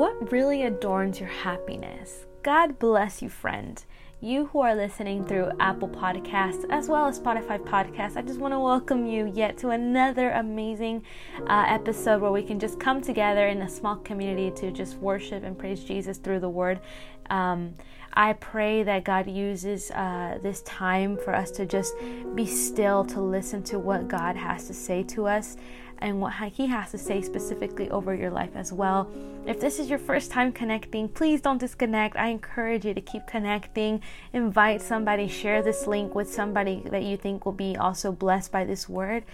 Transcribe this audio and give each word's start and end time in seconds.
What 0.00 0.32
really 0.32 0.62
adorns 0.62 1.20
your 1.20 1.28
happiness? 1.28 2.24
God 2.42 2.78
bless 2.78 3.20
you, 3.20 3.28
friend. 3.28 3.84
You 4.18 4.46
who 4.46 4.60
are 4.60 4.74
listening 4.74 5.26
through 5.26 5.50
Apple 5.60 5.90
Podcasts 5.90 6.64
as 6.70 6.88
well 6.88 7.06
as 7.06 7.20
Spotify 7.20 7.58
Podcasts, 7.58 8.16
I 8.16 8.22
just 8.22 8.40
want 8.40 8.54
to 8.54 8.58
welcome 8.58 9.04
you 9.04 9.30
yet 9.34 9.58
to 9.58 9.68
another 9.68 10.30
amazing 10.30 11.04
uh, 11.46 11.66
episode 11.68 12.22
where 12.22 12.32
we 12.32 12.42
can 12.42 12.58
just 12.58 12.80
come 12.80 13.02
together 13.02 13.48
in 13.48 13.60
a 13.60 13.68
small 13.68 13.96
community 13.96 14.50
to 14.52 14.70
just 14.72 14.96
worship 14.96 15.44
and 15.44 15.58
praise 15.58 15.84
Jesus 15.84 16.16
through 16.16 16.40
the 16.40 16.48
Word. 16.48 16.80
Um, 17.28 17.74
I 18.14 18.32
pray 18.32 18.82
that 18.82 19.04
God 19.04 19.28
uses 19.28 19.90
uh, 19.90 20.38
this 20.42 20.62
time 20.62 21.18
for 21.18 21.34
us 21.34 21.50
to 21.52 21.66
just 21.66 21.94
be 22.34 22.46
still 22.46 23.04
to 23.04 23.20
listen 23.20 23.62
to 23.64 23.78
what 23.78 24.08
God 24.08 24.34
has 24.34 24.66
to 24.68 24.72
say 24.72 25.02
to 25.04 25.26
us 25.26 25.58
and 26.00 26.20
what 26.20 26.32
He 26.52 26.66
has 26.66 26.90
to 26.90 26.98
say 26.98 27.22
specifically 27.22 27.90
over 27.90 28.14
your 28.14 28.30
life 28.30 28.50
as 28.54 28.72
well. 28.72 29.10
If 29.46 29.60
this 29.60 29.78
is 29.78 29.88
your 29.88 29.98
first 29.98 30.30
time 30.30 30.52
connecting, 30.52 31.08
please 31.08 31.40
don't 31.40 31.58
disconnect. 31.58 32.16
I 32.16 32.28
encourage 32.28 32.84
you 32.84 32.94
to 32.94 33.00
keep 33.00 33.26
connecting. 33.26 34.02
Invite 34.32 34.82
somebody, 34.82 35.28
share 35.28 35.62
this 35.62 35.86
link 35.86 36.14
with 36.14 36.32
somebody 36.32 36.82
that 36.90 37.02
you 37.02 37.16
think 37.16 37.44
will 37.44 37.52
be 37.52 37.76
also 37.76 38.12
blessed 38.12 38.52
by 38.52 38.64
this 38.64 38.88
word. 38.88 39.24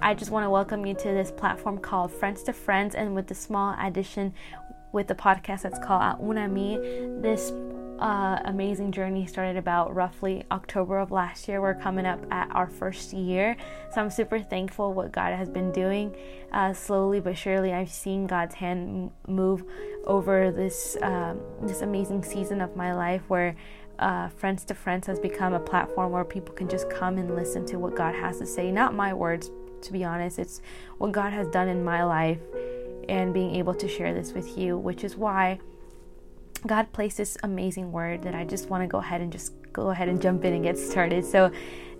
I 0.00 0.14
just 0.14 0.30
want 0.30 0.44
to 0.44 0.50
welcome 0.50 0.86
you 0.86 0.94
to 0.94 1.08
this 1.08 1.30
platform 1.30 1.78
called 1.78 2.10
Friends 2.10 2.42
to 2.44 2.52
Friends, 2.52 2.94
and 2.94 3.14
with 3.14 3.26
the 3.26 3.34
small 3.34 3.76
addition 3.78 4.34
with 4.92 5.06
the 5.06 5.14
podcast 5.14 5.62
that's 5.62 5.78
called 5.78 6.02
Aún 6.02 6.44
a 6.44 6.48
Mí. 6.48 7.22
This 7.22 7.52
uh, 8.00 8.40
amazing 8.46 8.92
journey 8.92 9.26
started 9.26 9.56
about 9.56 9.94
roughly 9.94 10.42
October 10.50 10.98
of 10.98 11.10
last 11.10 11.46
year. 11.46 11.60
We're 11.60 11.74
coming 11.74 12.06
up 12.06 12.20
at 12.32 12.50
our 12.52 12.66
first 12.66 13.12
year, 13.12 13.56
so 13.92 14.00
I'm 14.00 14.10
super 14.10 14.38
thankful 14.38 14.94
what 14.94 15.12
God 15.12 15.34
has 15.34 15.50
been 15.50 15.70
doing. 15.70 16.16
Uh, 16.50 16.72
slowly 16.72 17.20
but 17.20 17.36
surely, 17.36 17.72
I've 17.72 17.90
seen 17.90 18.26
God's 18.26 18.54
hand 18.54 19.10
move 19.28 19.64
over 20.06 20.50
this 20.50 20.96
um, 21.02 21.40
this 21.62 21.82
amazing 21.82 22.24
season 22.24 22.60
of 22.60 22.74
my 22.76 22.94
life 22.94 23.22
where. 23.28 23.54
Uh, 23.98 24.30
Friends 24.30 24.64
to 24.64 24.72
Friends 24.72 25.06
has 25.08 25.20
become 25.20 25.52
a 25.52 25.60
platform 25.60 26.12
where 26.12 26.24
people 26.24 26.54
can 26.54 26.70
just 26.70 26.88
come 26.88 27.18
and 27.18 27.36
listen 27.36 27.66
to 27.66 27.78
what 27.78 27.94
God 27.94 28.14
has 28.14 28.38
to 28.38 28.46
say. 28.46 28.72
Not 28.72 28.94
my 28.94 29.12
words, 29.12 29.50
to 29.82 29.92
be 29.92 30.04
honest, 30.04 30.38
it's 30.38 30.62
what 30.96 31.12
God 31.12 31.34
has 31.34 31.46
done 31.48 31.68
in 31.68 31.84
my 31.84 32.02
life 32.02 32.38
and 33.10 33.34
being 33.34 33.54
able 33.56 33.74
to 33.74 33.86
share 33.86 34.14
this 34.14 34.32
with 34.32 34.56
you, 34.56 34.78
which 34.78 35.04
is 35.04 35.18
why 35.18 35.58
God 36.66 36.92
placed 36.92 37.16
this 37.16 37.36
amazing 37.42 37.92
word 37.92 38.22
that 38.22 38.34
I 38.34 38.44
just 38.44 38.68
want 38.68 38.82
to 38.82 38.86
go 38.86 38.98
ahead 38.98 39.20
and 39.20 39.32
just 39.32 39.52
go 39.72 39.90
ahead 39.90 40.08
and 40.08 40.20
jump 40.20 40.44
in 40.44 40.52
and 40.52 40.62
get 40.62 40.78
started. 40.78 41.24
So, 41.24 41.50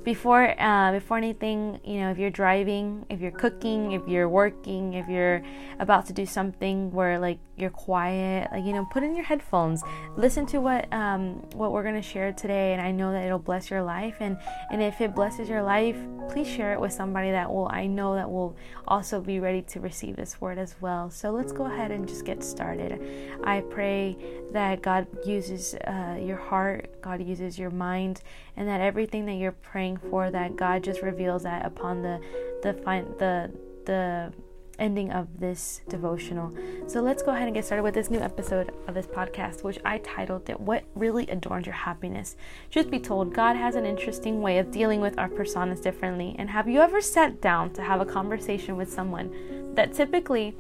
before 0.05 0.61
uh, 0.61 0.93
before 0.93 1.19
anything, 1.19 1.81
you 1.85 2.01
know, 2.01 2.11
if 2.11 2.19
you're 2.19 2.31
driving, 2.31 3.05
if 3.11 3.21
you're 3.21 3.31
cooking, 3.31 3.93
if 3.93 4.07
you're 4.09 4.29
working, 4.29 4.95
if 4.95 5.09
you're 5.09 5.43
about 5.79 6.07
to 6.07 6.13
do 6.13 6.25
something 6.25 6.91
where 6.91 7.19
like 7.19 7.39
you're 7.57 7.71
quiet, 7.71 8.49
like 8.53 8.65
you 8.65 8.73
know, 8.73 8.87
put 8.91 9.03
in 9.03 9.15
your 9.15 9.25
headphones, 9.25 9.83
listen 10.17 10.47
to 10.47 10.59
what 10.59 10.91
um, 10.93 11.35
what 11.53 11.73
we're 11.73 11.83
gonna 11.83 12.01
share 12.01 12.33
today, 12.33 12.73
and 12.73 12.81
I 12.81 12.91
know 12.91 13.13
that 13.13 13.25
it'll 13.25 13.39
bless 13.39 13.71
your 13.71 13.83
life. 13.83 14.17
And 14.21 14.39
and 14.71 14.83
if 14.83 15.01
it 15.01 15.15
blesses 15.15 15.49
your 15.49 15.63
life, 15.63 15.97
please 16.31 16.49
share 16.49 16.73
it 16.73 16.81
with 16.81 16.93
somebody 16.93 17.31
that 17.31 17.51
will 17.53 17.69
I 17.71 17.87
know 17.87 18.15
that 18.15 18.31
will 18.31 18.57
also 18.89 19.21
be 19.21 19.41
ready 19.41 19.63
to 19.63 19.81
receive 19.81 20.17
this 20.17 20.41
word 20.41 20.59
as 20.59 20.77
well. 20.81 21.11
So 21.11 21.31
let's 21.31 21.53
go 21.53 21.67
ahead 21.67 21.91
and 21.91 22.09
just 22.09 22.25
get 22.25 22.43
started. 22.43 23.01
I 23.45 23.61
pray 23.61 24.17
that 24.53 24.83
God 24.83 25.07
uses 25.27 25.75
uh, 25.75 26.19
your 26.21 26.37
heart, 26.37 27.01
God 27.03 27.23
uses 27.23 27.59
your 27.59 27.71
mind, 27.71 28.23
and 28.61 28.69
that 28.69 28.83
everything 28.83 29.25
that 29.25 29.37
you're 29.37 29.53
praying 29.53 29.97
for, 30.11 30.31
that 30.31 30.55
God 30.55 30.85
just 30.85 31.01
reveals 31.01 31.45
that 31.45 31.65
upon 31.65 32.03
the 32.03 32.21
the 32.63 32.75
the 33.19 33.51
the 33.87 34.33
ending 34.79 35.11
of 35.13 35.41
this 35.41 35.81
devotional. 35.89 36.53
So 36.87 37.01
let's 37.01 37.23
go 37.23 37.33
ahead 37.33 37.47
and 37.47 37.55
get 37.55 37.65
started 37.65 37.83
with 37.83 37.95
this 37.95 38.11
new 38.11 38.19
episode 38.19 38.73
of 38.87 38.93
this 38.93 39.07
podcast, 39.07 39.65
which 39.65 39.79
I 39.83 39.97
titled 39.99 40.51
it 40.51 40.61
What 40.61 40.85
Really 40.95 41.27
Adorns 41.29 41.65
Your 41.65 41.75
Happiness. 41.75 42.37
Truth 42.71 42.91
be 42.91 42.99
told, 42.99 43.33
God 43.35 43.57
has 43.57 43.77
an 43.77 43.87
interesting 43.87 44.43
way 44.43 44.59
of 44.59 44.71
dealing 44.71 45.01
with 45.01 45.19
our 45.19 45.29
personas 45.29 45.83
differently. 45.83 46.37
And 46.39 46.51
have 46.51 46.69
you 46.69 46.81
ever 46.81 47.01
sat 47.01 47.41
down 47.41 47.73
to 47.75 47.83
have 47.83 48.03
a 48.03 48.07
conversation 48.07 48.77
with 48.77 48.93
someone 48.93 49.75
that 49.75 49.95
typically 49.95 50.55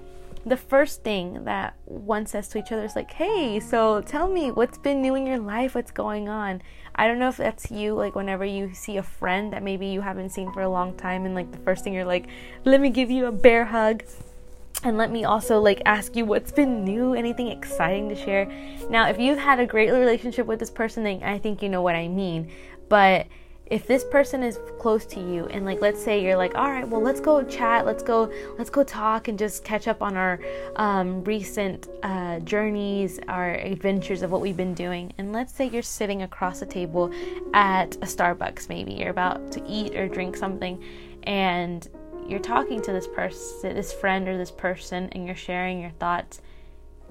the 0.46 0.56
first 0.56 1.02
thing 1.02 1.44
that 1.44 1.74
one 1.84 2.24
says 2.24 2.48
to 2.48 2.58
each 2.58 2.72
other 2.72 2.84
is 2.84 2.96
like, 2.96 3.10
"Hey, 3.12 3.60
so 3.60 4.00
tell 4.00 4.28
me 4.28 4.50
what's 4.50 4.78
been 4.78 5.02
new 5.02 5.14
in 5.14 5.26
your 5.26 5.38
life, 5.38 5.74
what's 5.74 5.90
going 5.90 6.28
on?" 6.30 6.62
I 7.00 7.08
don't 7.08 7.18
know 7.18 7.30
if 7.30 7.38
that's 7.38 7.70
you 7.70 7.94
like 7.94 8.14
whenever 8.14 8.44
you 8.44 8.74
see 8.74 8.98
a 8.98 9.02
friend 9.02 9.54
that 9.54 9.62
maybe 9.62 9.86
you 9.86 10.02
haven't 10.02 10.28
seen 10.30 10.52
for 10.52 10.60
a 10.60 10.68
long 10.68 10.94
time 10.98 11.24
and 11.24 11.34
like 11.34 11.50
the 11.50 11.56
first 11.56 11.82
thing 11.82 11.94
you're 11.94 12.04
like, 12.04 12.26
"Let 12.66 12.78
me 12.78 12.90
give 12.90 13.10
you 13.10 13.24
a 13.24 13.32
bear 13.32 13.64
hug." 13.64 14.04
And 14.84 14.98
let 14.98 15.10
me 15.10 15.24
also 15.24 15.62
like 15.62 15.80
ask 15.86 16.14
you 16.14 16.26
what's 16.26 16.52
been 16.52 16.84
new, 16.84 17.14
anything 17.14 17.48
exciting 17.48 18.10
to 18.10 18.14
share. 18.14 18.52
Now, 18.90 19.08
if 19.08 19.18
you've 19.18 19.38
had 19.38 19.60
a 19.60 19.66
great 19.66 19.90
relationship 19.90 20.46
with 20.46 20.58
this 20.58 20.68
person, 20.68 21.02
then 21.04 21.22
I 21.22 21.38
think 21.38 21.62
you 21.62 21.70
know 21.70 21.80
what 21.80 21.94
I 21.94 22.06
mean. 22.06 22.50
But 22.90 23.28
if 23.70 23.86
this 23.86 24.02
person 24.02 24.42
is 24.42 24.58
close 24.78 25.06
to 25.06 25.20
you 25.20 25.46
and 25.46 25.64
like 25.64 25.80
let's 25.80 26.02
say 26.02 26.22
you're 26.22 26.36
like 26.36 26.56
all 26.56 26.70
right 26.70 26.86
well 26.88 27.00
let's 27.00 27.20
go 27.20 27.42
chat 27.44 27.86
let's 27.86 28.02
go 28.02 28.30
let's 28.58 28.68
go 28.68 28.82
talk 28.82 29.28
and 29.28 29.38
just 29.38 29.64
catch 29.64 29.86
up 29.86 30.02
on 30.02 30.16
our 30.16 30.40
um, 30.76 31.22
recent 31.24 31.88
uh, 32.02 32.40
journeys 32.40 33.20
our 33.28 33.54
adventures 33.54 34.22
of 34.22 34.30
what 34.30 34.40
we've 34.40 34.56
been 34.56 34.74
doing. 34.74 35.12
And 35.18 35.32
let's 35.32 35.54
say 35.54 35.68
you're 35.68 35.82
sitting 35.82 36.22
across 36.22 36.60
the 36.60 36.66
table 36.66 37.12
at 37.54 37.94
a 37.96 38.06
starbucks 38.06 38.68
maybe 38.68 38.92
you're 38.92 39.10
about 39.10 39.52
to 39.52 39.64
eat 39.66 39.94
or 39.94 40.08
drink 40.08 40.36
something 40.36 40.82
and 41.24 41.88
you're 42.26 42.40
talking 42.40 42.80
to 42.82 42.92
this 42.92 43.06
person 43.06 43.74
this 43.74 43.92
friend 43.92 44.28
or 44.28 44.36
this 44.36 44.50
person 44.50 45.08
and 45.12 45.26
you're 45.26 45.34
sharing 45.36 45.80
your 45.80 45.90
thoughts 45.90 46.40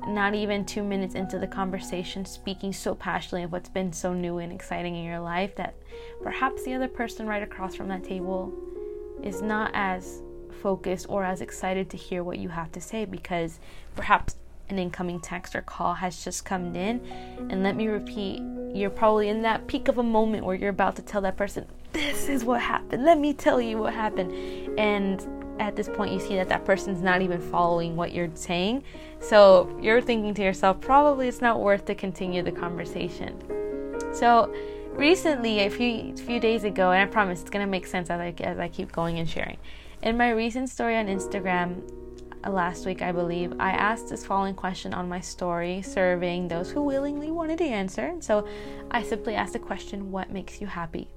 not 0.07 0.33
even 0.33 0.65
two 0.65 0.83
minutes 0.83 1.15
into 1.15 1.39
the 1.39 1.47
conversation, 1.47 2.25
speaking 2.25 2.73
so 2.73 2.95
passionately 2.95 3.43
of 3.43 3.51
what's 3.51 3.69
been 3.69 3.93
so 3.93 4.13
new 4.13 4.37
and 4.37 4.51
exciting 4.51 4.95
in 4.95 5.03
your 5.03 5.19
life 5.19 5.55
that 5.55 5.75
perhaps 6.23 6.63
the 6.63 6.73
other 6.73 6.87
person 6.87 7.27
right 7.27 7.43
across 7.43 7.75
from 7.75 7.87
that 7.89 8.03
table 8.03 8.53
is 9.23 9.41
not 9.41 9.71
as 9.73 10.21
focused 10.61 11.05
or 11.09 11.23
as 11.23 11.41
excited 11.41 11.89
to 11.89 11.97
hear 11.97 12.23
what 12.23 12.37
you 12.37 12.49
have 12.49 12.71
to 12.71 12.81
say 12.81 13.05
because 13.05 13.59
perhaps 13.95 14.35
an 14.69 14.77
incoming 14.77 15.19
text 15.19 15.55
or 15.55 15.61
call 15.61 15.95
has 15.95 16.23
just 16.23 16.45
come 16.45 16.75
in. 16.75 17.01
And 17.49 17.63
let 17.63 17.75
me 17.75 17.87
repeat, 17.87 18.41
you're 18.73 18.89
probably 18.89 19.29
in 19.29 19.41
that 19.41 19.67
peak 19.67 19.87
of 19.87 19.97
a 19.97 20.03
moment 20.03 20.45
where 20.45 20.55
you're 20.55 20.69
about 20.69 20.95
to 20.97 21.01
tell 21.01 21.21
that 21.21 21.37
person, 21.37 21.65
This 21.91 22.29
is 22.29 22.43
what 22.43 22.61
happened. 22.61 23.03
Let 23.03 23.19
me 23.19 23.33
tell 23.33 23.59
you 23.59 23.77
what 23.79 23.93
happened. 23.93 24.31
And 24.79 25.38
at 25.59 25.75
this 25.75 25.89
point, 25.89 26.13
you 26.13 26.19
see 26.19 26.35
that 26.35 26.49
that 26.49 26.65
person's 26.65 27.01
not 27.01 27.21
even 27.21 27.39
following 27.39 27.95
what 27.95 28.13
you're 28.13 28.29
saying. 28.33 28.83
So 29.19 29.77
you're 29.81 30.01
thinking 30.01 30.33
to 30.35 30.41
yourself, 30.41 30.79
probably 30.79 31.27
it's 31.27 31.41
not 31.41 31.59
worth 31.59 31.85
to 31.85 31.95
continue 31.95 32.41
the 32.41 32.51
conversation. 32.51 33.37
So 34.13 34.53
recently, 34.93 35.59
a 35.59 35.69
few 35.69 36.15
few 36.15 36.39
days 36.39 36.63
ago, 36.63 36.91
and 36.91 37.01
I 37.01 37.05
promise 37.05 37.41
it's 37.41 37.49
gonna 37.49 37.67
make 37.67 37.85
sense 37.85 38.09
as 38.09 38.19
I 38.19 38.33
as 38.39 38.57
I 38.57 38.67
keep 38.69 38.91
going 38.91 39.19
and 39.19 39.29
sharing. 39.29 39.57
In 40.01 40.17
my 40.17 40.31
recent 40.31 40.69
story 40.69 40.95
on 40.95 41.07
Instagram, 41.07 41.83
uh, 42.45 42.49
last 42.49 42.85
week, 42.85 43.01
I 43.01 43.11
believe, 43.11 43.53
I 43.59 43.71
asked 43.71 44.09
this 44.09 44.25
following 44.25 44.55
question 44.55 44.93
on 44.93 45.09
my 45.09 45.19
story, 45.19 45.81
surveying 45.81 46.47
those 46.47 46.71
who 46.71 46.81
willingly 46.81 47.31
wanted 47.31 47.57
to 47.57 47.65
answer. 47.65 48.15
So 48.21 48.47
I 48.91 49.03
simply 49.03 49.35
asked 49.35 49.53
the 49.53 49.59
question, 49.59 50.11
What 50.11 50.31
makes 50.31 50.61
you 50.61 50.67
happy? 50.67 51.09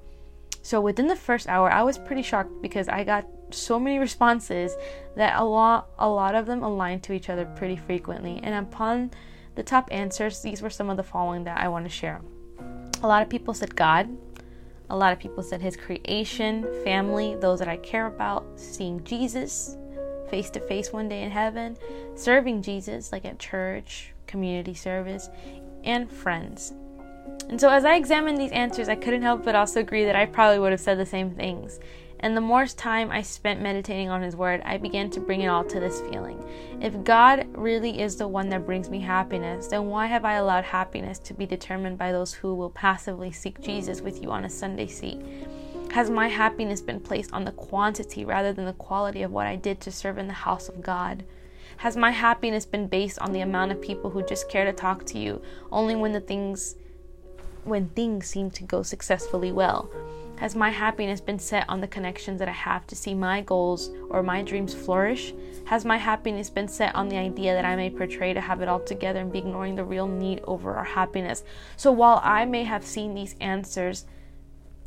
So 0.62 0.81
within 0.81 1.09
the 1.09 1.17
first 1.17 1.49
hour, 1.49 1.71
I 1.71 1.83
was 1.83 1.99
pretty 1.99 2.23
shocked 2.23 2.62
because 2.62 2.89
I 2.89 3.05
got 3.05 3.27
so 3.50 3.78
many 3.78 3.99
responses 3.99 4.75
that 5.17 5.39
a 5.39 5.45
lot 5.45 5.89
a 5.99 6.09
lot 6.09 6.34
of 6.34 6.47
them 6.47 6.62
aligned 6.62 7.03
to 7.05 7.12
each 7.12 7.28
other 7.28 7.45
pretty 7.45 7.77
frequently. 7.77 8.41
And 8.43 8.55
upon 8.55 9.11
the 9.55 9.62
top 9.62 9.89
answers, 9.91 10.41
these 10.41 10.62
were 10.62 10.71
some 10.71 10.89
of 10.89 10.97
the 10.97 11.03
following 11.03 11.45
that 11.45 11.59
I 11.59 11.69
want 11.69 11.84
to 11.84 11.91
share. 11.91 12.23
A 13.03 13.06
lot 13.06 13.23
of 13.23 13.28
people 13.28 13.53
said 13.53 13.75
God. 13.75 14.09
A 14.89 14.97
lot 14.97 15.12
of 15.12 15.19
people 15.19 15.43
said 15.43 15.62
his 15.62 15.77
creation, 15.77 16.67
family, 16.84 17.34
those 17.37 17.59
that 17.61 17.69
I 17.69 17.79
care 17.79 18.06
about, 18.06 18.44
seeing 18.56 19.03
Jesus 19.05 19.76
face 20.29 20.49
to 20.50 20.61
face 20.61 20.93
one 20.93 21.09
day 21.09 21.23
in 21.23 21.31
heaven, 21.31 21.76
serving 22.14 22.62
Jesus 22.62 23.12
like 23.12 23.25
at 23.25 23.38
church, 23.38 24.12
community 24.26 24.75
service, 24.75 25.29
and 25.85 26.11
friends. 26.11 26.73
And 27.49 27.61
so, 27.61 27.69
as 27.69 27.85
I 27.85 27.97
examined 27.97 28.39
these 28.39 28.53
answers, 28.53 28.89
I 28.89 28.94
couldn't 28.94 29.23
help 29.23 29.44
but 29.44 29.55
also 29.55 29.81
agree 29.81 30.05
that 30.05 30.17
I 30.17 30.27
probably 30.27 30.59
would 30.59 30.73
have 30.73 30.81
said 30.81 30.99
the 30.99 31.06
same 31.06 31.31
things. 31.33 31.81
And 32.21 32.37
the 32.37 32.41
more 32.41 32.67
time 32.67 33.11
I 33.11 33.23
spent 33.23 33.61
meditating 33.61 34.09
on 34.09 34.23
His 34.23 34.37
Word, 34.37 34.62
I 34.65 34.79
began 34.79 35.11
to 35.11 35.21
bring 35.21 35.41
it 35.41 35.49
all 35.49 35.65
to 35.65 35.81
this 35.81 36.00
feeling. 36.03 36.41
If 36.81 37.03
God 37.03 37.47
really 37.56 38.00
is 38.00 38.17
the 38.17 38.29
one 38.29 38.49
that 38.50 38.65
brings 38.65 38.89
me 38.89 39.00
happiness, 39.00 39.67
then 39.67 39.87
why 39.87 40.06
have 40.06 40.25
I 40.25 40.35
allowed 40.35 40.65
happiness 40.65 41.19
to 41.21 41.35
be 41.35 41.47
determined 41.47 41.99
by 41.99 42.12
those 42.12 42.33
who 42.33 42.55
will 42.55 42.71
passively 42.71 43.33
seek 43.33 43.61
Jesus 43.61 44.00
with 44.00 44.23
you 44.23 44.31
on 44.31 44.45
a 44.45 44.50
Sunday 44.50 44.87
seat? 44.87 45.21
Has 45.91 46.11
my 46.11 46.29
happiness 46.29 46.81
been 46.81 47.00
placed 47.00 47.33
on 47.33 47.45
the 47.45 47.53
quantity 47.53 48.25
rather 48.25 48.53
than 48.53 48.67
the 48.67 48.73
quality 48.73 49.23
of 49.23 49.33
what 49.33 49.49
I 49.49 49.56
did 49.56 49.81
to 49.81 49.91
serve 49.91 50.17
in 50.17 50.29
the 50.29 50.33
house 50.33 50.69
of 50.69 50.81
God? 50.81 51.25
Has 51.79 51.97
my 51.97 52.12
happiness 52.12 52.65
been 52.65 52.87
based 52.87 53.19
on 53.19 53.33
the 53.33 53.41
amount 53.41 53.73
of 53.73 53.83
people 53.83 54.11
who 54.11 54.25
just 54.25 54.49
care 54.49 54.65
to 54.65 54.73
talk 54.73 55.05
to 55.06 55.19
you 55.19 55.43
only 55.73 55.97
when 55.97 56.12
the 56.12 56.21
things 56.21 56.77
when 57.64 57.88
things 57.91 58.26
seem 58.26 58.50
to 58.53 58.64
go 58.64 58.82
successfully 58.82 59.53
well? 59.53 59.91
Has 60.43 60.56
my 60.56 60.70
happiness 60.70 61.20
been 61.20 61.38
set 61.38 61.64
on 61.69 61.81
the 61.81 61.87
connections 61.87 62.41
that 62.41 62.49
I 62.49 62.53
have 62.53 62.85
to 62.88 62.97
see 62.97 63.14
my 63.14 63.43
goals 63.43 63.91
or 64.11 64.25
my 64.25 64.43
dreams 64.43 64.75
flourish? 64.75 65.32
Has 65.67 65.85
my 65.85 65.97
happiness 65.97 66.50
been 66.50 66.67
set 66.67 66.94
on 66.97 67.09
the 67.09 67.17
idea 67.17 67.55
that 67.55 67.64
I 67.64 67.76
may 67.76 67.91
portray 67.91 68.35
to 68.35 68.41
have 68.41 68.61
it 68.61 68.69
all 68.69 68.81
together 68.81 69.20
and 69.20 69.32
be 69.32 69.38
ignoring 69.38 69.76
the 69.76 69.85
real 69.85 70.09
need 70.09 70.41
over 70.44 70.75
our 70.75 70.85
happiness? 70.85 71.44
So 71.76 71.93
while 71.93 72.20
I 72.25 72.44
may 72.44 72.64
have 72.64 72.85
seen 72.85 73.14
these 73.14 73.37
answers, 73.41 74.05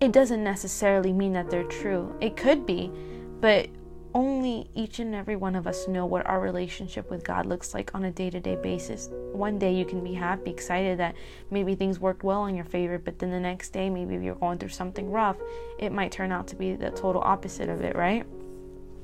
it 0.01 0.11
doesn't 0.11 0.43
necessarily 0.43 1.13
mean 1.13 1.31
that 1.33 1.49
they're 1.49 1.63
true. 1.63 2.13
It 2.19 2.35
could 2.35 2.65
be, 2.65 2.91
but 3.39 3.69
only 4.15 4.69
each 4.73 4.99
and 4.99 5.13
every 5.13 5.35
one 5.35 5.57
of 5.57 5.67
us 5.67 5.89
know 5.89 6.05
what 6.05 6.25
our 6.25 6.39
relationship 6.39 7.09
with 7.09 7.21
God 7.21 7.45
looks 7.45 7.73
like 7.73 7.93
on 7.93 8.05
a 8.05 8.11
day 8.11 8.29
to 8.29 8.39
day 8.39 8.55
basis. 8.55 9.09
One 9.33 9.59
day 9.59 9.75
you 9.75 9.83
can 9.83 10.01
be 10.01 10.13
happy, 10.13 10.49
excited 10.49 10.97
that 10.99 11.15
maybe 11.51 11.75
things 11.75 11.99
worked 11.99 12.23
well 12.23 12.45
in 12.45 12.55
your 12.55 12.63
favor, 12.63 12.97
but 12.97 13.19
then 13.19 13.29
the 13.29 13.39
next 13.41 13.71
day, 13.71 13.89
maybe 13.89 14.15
you're 14.15 14.35
going 14.35 14.57
through 14.57 14.69
something 14.69 15.11
rough, 15.11 15.35
it 15.77 15.91
might 15.91 16.13
turn 16.13 16.31
out 16.31 16.47
to 16.47 16.55
be 16.55 16.75
the 16.75 16.91
total 16.91 17.21
opposite 17.21 17.67
of 17.67 17.81
it, 17.81 17.93
right? 17.97 18.25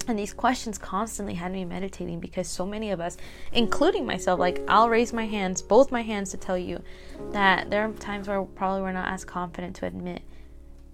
And 0.08 0.18
these 0.18 0.34
questions 0.34 0.78
constantly 0.78 1.34
had 1.34 1.52
me 1.52 1.66
meditating 1.66 2.22
because 2.22 2.48
so 2.48 2.66
many 2.66 2.92
of 2.92 3.02
us, 3.02 3.18
including 3.52 4.06
myself, 4.06 4.40
like 4.40 4.64
I'll 4.70 4.90
raise 4.90 5.12
my 5.12 5.26
hands, 5.26 5.62
both 5.62 5.92
my 5.92 6.02
hands, 6.02 6.32
to 6.32 6.38
tell 6.38 6.58
you 6.58 6.82
that 7.32 7.70
there 7.70 7.84
are 7.84 7.92
times 7.94 8.30
where 8.30 8.42
probably 8.44 8.82
we're 8.82 8.94
not 8.94 9.12
as 9.12 9.26
confident 9.26 9.76
to 9.78 9.88
admit 9.88 10.22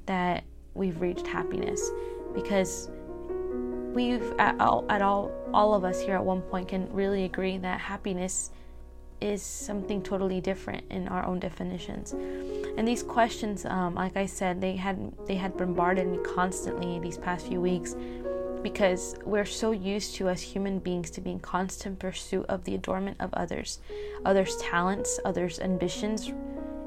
that 0.08 0.44
we've 0.74 1.00
reached 1.00 1.28
happiness 1.28 1.92
because 2.34 2.90
we've 3.94 4.34
at 4.40 4.60
all, 4.60 4.86
at 4.90 5.02
all 5.02 5.32
all 5.54 5.74
of 5.74 5.84
us 5.84 6.02
here 6.02 6.16
at 6.16 6.24
one 6.24 6.42
point 6.42 6.68
can 6.68 6.92
really 6.94 7.24
agree 7.26 7.58
that 7.58 7.80
happiness 7.80 8.52
is 9.20 9.42
something 9.42 10.02
totally 10.04 10.40
different 10.40 10.84
in 10.92 11.08
our 11.08 11.26
own 11.26 11.40
definitions. 11.40 12.14
And 12.78 12.88
these 12.88 13.02
questions 13.02 13.66
um, 13.66 13.96
like 13.96 14.16
i 14.16 14.26
said 14.26 14.62
they 14.62 14.76
had 14.76 15.12
they 15.26 15.36
had 15.36 15.58
bombarded 15.58 16.08
me 16.08 16.20
constantly 16.20 17.00
these 17.00 17.18
past 17.18 17.48
few 17.48 17.60
weeks 17.62 17.96
because 18.64 19.16
we're 19.24 19.46
so 19.46 19.72
used 19.72 20.16
to 20.16 20.30
as 20.30 20.42
human 20.42 20.80
beings 20.80 21.10
to 21.12 21.22
be 21.22 21.32
in 21.32 21.40
constant 21.40 22.00
pursuit 22.00 22.46
of 22.50 22.64
the 22.66 22.76
adornment 22.76 23.18
of 23.20 23.34
others 23.34 23.80
others 24.26 24.58
talents 24.58 25.20
others 25.26 25.60
ambitions 25.60 26.32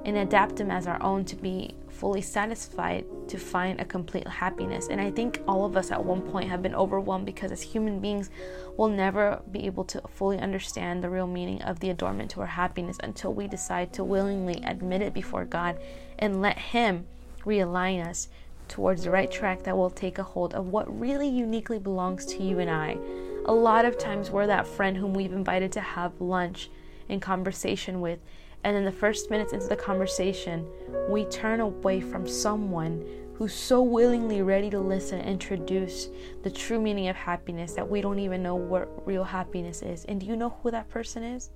and 0.05 0.17
adapt 0.17 0.57
them 0.57 0.71
as 0.71 0.87
our 0.87 1.03
own 1.03 1.25
to 1.27 1.37
be 1.37 1.75
fully 1.89 2.23
satisfied 2.23 3.05
to 3.29 3.37
find 3.37 3.79
a 3.79 3.85
complete 3.85 4.27
happiness. 4.27 4.89
And 4.89 5.01
I 5.01 5.11
think 5.11 5.43
all 5.47 5.67
of 5.67 5.77
us 5.77 5.91
at 5.91 6.03
one 6.03 6.23
point 6.23 6.49
have 6.49 6.63
been 6.63 6.75
overwhelmed 6.75 7.27
because 7.27 7.53
as 7.53 7.61
human 7.61 8.01
beings, 8.01 8.31
we'll 8.77 8.89
never 8.89 9.43
be 9.53 9.67
able 9.67 9.85
to 9.85 10.01
fully 10.09 10.39
understand 10.39 11.05
the 11.05 11.11
real 11.11 11.27
meaning 11.27 11.61
of 11.63 11.81
the 11.81 11.91
adornment 11.91 12.31
to 12.31 12.41
our 12.41 12.47
happiness 12.47 12.97
until 13.03 13.35
we 13.35 13.47
decide 13.47 13.93
to 13.93 14.05
willingly 14.05 14.63
admit 14.65 15.03
it 15.03 15.13
before 15.13 15.45
God 15.45 15.79
and 16.19 16.41
let 16.41 16.59
Him 16.59 17.07
realign 17.45 18.07
us 18.07 18.29
towards 18.69 19.05
the 19.05 19.11
right 19.11 19.31
track 19.31 19.65
that 19.65 19.77
will 19.77 19.91
take 19.91 20.19
a 20.19 20.23
hold 20.23 20.55
of 20.55 20.69
what 20.69 20.99
really 20.99 21.29
uniquely 21.29 21.79
belongs 21.79 22.25
to 22.25 22.43
you 22.43 22.61
and 22.61 22.71
I. 22.71 22.97
A 23.45 23.53
lot 23.53 23.85
of 23.85 23.99
times, 23.99 24.31
we're 24.31 24.47
that 24.47 24.67
friend 24.67 24.97
whom 24.97 25.13
we've 25.13 25.33
invited 25.33 25.73
to 25.73 25.81
have 25.81 26.21
lunch 26.21 26.71
and 27.09 27.21
conversation 27.21 28.01
with 28.01 28.21
and 28.65 28.77
in 28.77 28.85
the 28.85 28.93
first 28.93 29.31
minutes 29.31 29.53
into 29.53 29.67
the 29.67 29.77
conversation, 29.77 30.67
we 31.09 31.25
turn 31.27 31.61
away 31.61 32.01
from 32.01 32.27
someone 32.27 33.05
who's 33.35 33.55
so 33.55 33.81
willingly 33.81 34.43
ready 34.43 34.69
to 34.69 34.79
listen 34.79 35.19
and 35.19 35.31
introduce 35.31 36.11
the 36.43 36.51
true 36.51 36.79
meaning 36.79 37.09
of 37.09 37.17
happiness 37.17 37.73
that 37.73 37.89
we 37.89 38.03
don't 38.03 38.19
even 38.19 38.43
know 38.43 38.55
what 38.55 39.07
real 39.07 39.25
happiness 39.25 39.81
is. 39.81 40.05
And 40.05 40.21
do 40.21 40.27
you 40.27 40.37
know 40.37 40.51
who 40.63 40.71
that 40.71 40.91
person 40.91 41.23
is? 41.23 41.49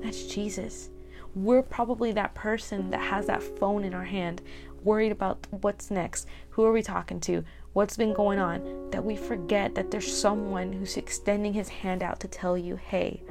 That's 0.00 0.22
Jesus. 0.26 0.90
We're 1.34 1.62
probably 1.62 2.12
that 2.12 2.34
person 2.34 2.90
that 2.90 3.00
has 3.00 3.26
that 3.26 3.42
phone 3.42 3.82
in 3.82 3.92
our 3.92 4.04
hand, 4.04 4.40
worried 4.84 5.10
about 5.10 5.46
what's 5.50 5.90
next, 5.90 6.28
who 6.50 6.64
are 6.64 6.72
we 6.72 6.80
talking 6.80 7.18
to, 7.22 7.42
what's 7.72 7.96
been 7.96 8.14
going 8.14 8.38
on, 8.38 8.90
that 8.90 9.04
we 9.04 9.16
forget 9.16 9.74
that 9.74 9.90
there's 9.90 10.16
someone 10.16 10.72
who's 10.72 10.96
extending 10.96 11.52
his 11.52 11.68
hand 11.68 12.04
out 12.04 12.20
to 12.20 12.28
tell 12.28 12.56
you, 12.56 12.76
hey, 12.76 13.22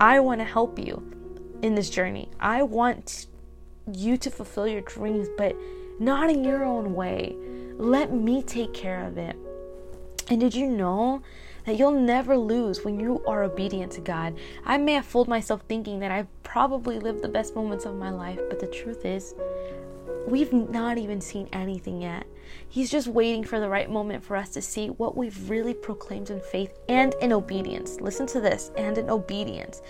I 0.00 0.18
want 0.18 0.40
to 0.40 0.44
help 0.44 0.76
you 0.76 1.17
in 1.62 1.74
this 1.74 1.90
journey. 1.90 2.28
I 2.40 2.62
want 2.62 3.26
you 3.92 4.16
to 4.18 4.30
fulfill 4.30 4.68
your 4.68 4.82
dreams, 4.82 5.28
but 5.36 5.56
not 5.98 6.30
in 6.30 6.44
your 6.44 6.64
own 6.64 6.94
way. 6.94 7.34
Let 7.76 8.12
me 8.12 8.42
take 8.42 8.74
care 8.74 9.04
of 9.04 9.18
it. 9.18 9.36
And 10.28 10.40
did 10.40 10.54
you 10.54 10.68
know 10.68 11.22
that 11.64 11.78
you'll 11.78 11.92
never 11.92 12.36
lose 12.36 12.84
when 12.84 13.00
you 13.00 13.24
are 13.26 13.42
obedient 13.42 13.92
to 13.92 14.00
God? 14.00 14.36
I 14.64 14.76
may 14.78 14.94
have 14.94 15.06
fooled 15.06 15.28
myself 15.28 15.62
thinking 15.68 16.00
that 16.00 16.10
I've 16.10 16.28
probably 16.42 16.98
lived 16.98 17.22
the 17.22 17.28
best 17.28 17.54
moments 17.54 17.84
of 17.84 17.94
my 17.94 18.10
life, 18.10 18.40
but 18.48 18.60
the 18.60 18.66
truth 18.66 19.04
is, 19.04 19.34
we've 20.30 20.52
not 20.52 20.98
even 20.98 21.20
seen 21.20 21.48
anything 21.52 22.02
yet. 22.02 22.26
He's 22.68 22.90
just 22.90 23.08
waiting 23.08 23.44
for 23.44 23.60
the 23.60 23.68
right 23.68 23.90
moment 23.90 24.24
for 24.24 24.36
us 24.36 24.50
to 24.50 24.62
see 24.62 24.88
what 24.88 25.16
we've 25.16 25.48
really 25.50 25.74
proclaimed 25.74 26.30
in 26.30 26.40
faith 26.40 26.78
and 26.88 27.14
in 27.20 27.32
obedience. 27.32 28.00
Listen 28.00 28.26
to 28.28 28.40
this 28.40 28.70
and 28.76 28.98
in 28.98 29.10
obedience. 29.10 29.82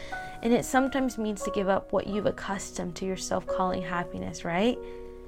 And 0.43 0.52
it 0.52 0.64
sometimes 0.64 1.19
means 1.19 1.43
to 1.43 1.50
give 1.50 1.69
up 1.69 1.93
what 1.93 2.06
you've 2.06 2.26
accustomed 2.26 2.94
to 2.96 3.06
yourself 3.06 3.46
calling 3.46 3.82
happiness, 3.82 4.44
right? 4.44 4.79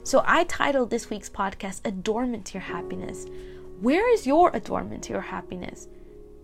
So 0.03 0.23
I 0.27 0.45
titled 0.45 0.91
this 0.91 1.11
week's 1.11 1.29
podcast 1.29 1.81
Adornment 1.85 2.47
to 2.47 2.55
Your 2.55 2.63
Happiness. 2.63 3.27
Where 3.81 4.13
is 4.13 4.27
your 4.27 4.51
adornment 4.55 5.03
to 5.05 5.13
your 5.13 5.23
happiness? 5.23 5.89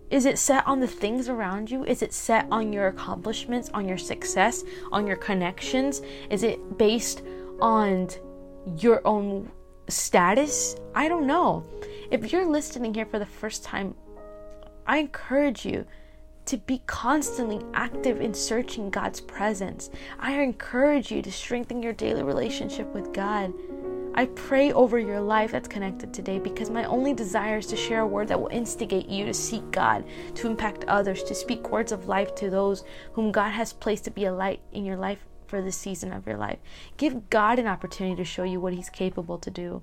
Is 0.09 0.25
it 0.25 0.39
set 0.39 0.65
on 0.65 0.79
the 0.79 0.87
things 0.87 1.27
around 1.27 1.69
you? 1.69 1.83
Is 1.83 2.01
it 2.01 2.13
set 2.13 2.47
on 2.49 2.71
your 2.71 2.87
accomplishments, 2.87 3.69
on 3.73 3.87
your 3.87 3.97
success, 3.97 4.63
on 4.91 5.05
your 5.05 5.17
connections? 5.17 6.01
Is 6.29 6.43
it 6.43 6.77
based 6.77 7.23
on 7.59 8.09
your 8.77 9.05
own 9.05 9.51
status? 9.87 10.75
I 10.93 11.07
don't 11.07 11.27
know. 11.27 11.65
If 12.11 12.31
you're 12.31 12.45
listening 12.45 12.93
here 12.93 13.05
for 13.05 13.19
the 13.19 13.25
first 13.25 13.63
time, 13.63 13.95
I 14.85 14.97
encourage 14.97 15.65
you 15.65 15.85
to 16.45 16.57
be 16.57 16.81
constantly 16.85 17.59
active 17.73 18.21
in 18.21 18.33
searching 18.33 18.89
God's 18.89 19.19
presence. 19.19 19.89
I 20.17 20.41
encourage 20.41 21.11
you 21.11 21.21
to 21.21 21.31
strengthen 21.31 21.83
your 21.83 21.91
daily 21.91 22.23
relationship 22.23 22.87
with 22.93 23.11
God. 23.11 23.53
I 24.15 24.25
pray 24.27 24.71
over 24.71 24.97
your 24.97 25.19
life 25.19 25.51
that's 25.51 25.67
connected 25.67 26.13
today 26.13 26.39
because 26.39 26.69
my 26.69 26.85
only 26.85 27.13
desire 27.13 27.57
is 27.57 27.67
to 27.67 27.75
share 27.75 28.01
a 28.01 28.07
word 28.07 28.29
that 28.29 28.39
will 28.39 28.47
instigate 28.47 29.07
you 29.07 29.25
to 29.25 29.33
seek 29.33 29.69
God, 29.71 30.05
to 30.35 30.47
impact 30.47 30.85
others, 30.85 31.21
to 31.23 31.35
speak 31.35 31.69
words 31.69 31.91
of 31.91 32.07
life 32.07 32.33
to 32.35 32.49
those 32.49 32.83
whom 33.11 33.31
God 33.31 33.49
has 33.49 33.73
placed 33.73 34.05
to 34.05 34.11
be 34.11 34.25
a 34.25 34.33
light 34.33 34.61
in 34.71 34.85
your 34.85 34.97
life 34.97 35.23
for 35.47 35.61
this 35.61 35.77
season 35.77 36.11
of 36.13 36.27
your 36.27 36.37
life. 36.37 36.59
Give 36.97 37.29
God 37.29 37.59
an 37.59 37.67
opportunity 37.67 38.15
to 38.15 38.25
show 38.25 38.43
you 38.43 38.59
what 38.59 38.73
He's 38.73 38.89
capable 38.89 39.37
to 39.39 39.49
do. 39.49 39.81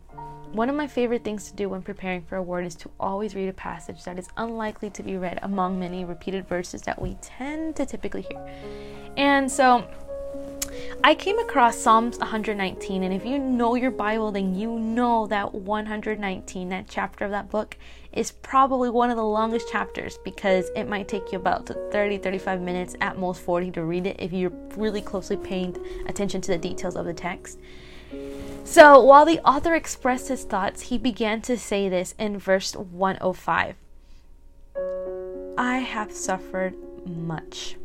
One 0.53 0.71
of 0.71 0.77
my 0.77 0.87
favorite 0.87 1.25
things 1.25 1.51
to 1.51 1.57
do 1.57 1.69
when 1.69 1.83
preparing 1.83 2.23
for 2.23 2.37
a 2.37 2.43
word 2.43 2.65
is 2.65 2.75
to 2.77 2.91
always 3.01 3.35
read 3.35 3.49
a 3.49 3.53
passage 3.53 4.05
that 4.05 4.19
is 4.19 4.29
unlikely 4.37 4.91
to 4.91 5.03
be 5.03 5.17
read 5.17 5.41
among 5.43 5.79
many 5.79 6.05
repeated 6.05 6.47
verses 6.47 6.83
that 6.83 7.01
we 7.01 7.17
tend 7.21 7.77
to 7.77 7.87
typically 7.87 8.23
hear. 8.23 8.49
And 9.17 9.51
so 9.51 9.89
I 11.03 11.15
came 11.15 11.39
across 11.39 11.77
Psalms 11.77 12.19
119, 12.19 13.03
and 13.03 13.13
if 13.13 13.27
you 13.27 13.39
know 13.39 13.75
your 13.75 13.91
Bible, 13.91 14.33
then 14.33 14.55
you 14.55 14.79
know 14.79 15.27
that 15.27 15.55
119, 15.55 16.69
that 16.71 16.87
chapter 16.89 17.25
of 17.25 17.31
that 17.31 17.51
book, 17.51 17.77
is 18.13 18.33
probably 18.33 18.91
one 18.91 19.11
of 19.11 19.17
the 19.17 19.25
longest 19.25 19.71
chapters 19.71 20.19
because 20.25 20.71
it 20.77 20.89
might 20.89 21.09
take 21.09 21.33
you 21.33 21.39
about 21.39 21.67
30 21.67 22.19
35 22.19 22.61
minutes, 22.61 22.97
at 23.01 23.19
most 23.19 23.43
40 23.43 23.71
to 23.73 23.85
read 23.85 24.07
it 24.07 24.17
if 24.19 24.33
you're 24.33 24.53
really 24.77 25.03
closely 25.03 25.37
paying 25.37 25.77
attention 26.07 26.41
to 26.41 26.53
the 26.53 26.59
details 26.59 26.97
of 26.97 27.05
the 27.05 27.15
text. 27.15 27.59
So 28.65 29.01
while 29.01 29.27
the 29.27 29.41
author 29.41 29.75
expressed 29.75 30.29
his 30.29 30.45
thoughts, 30.45 30.83
he 30.83 30.97
began 30.97 31.43
to 31.43 31.59
say 31.59 31.89
this 31.89 32.15
in 32.19 32.39
verse 32.39 32.75
105 32.75 33.77
I 35.57 35.79
have 35.79 36.13
suffered 36.13 36.75
much. 37.07 37.77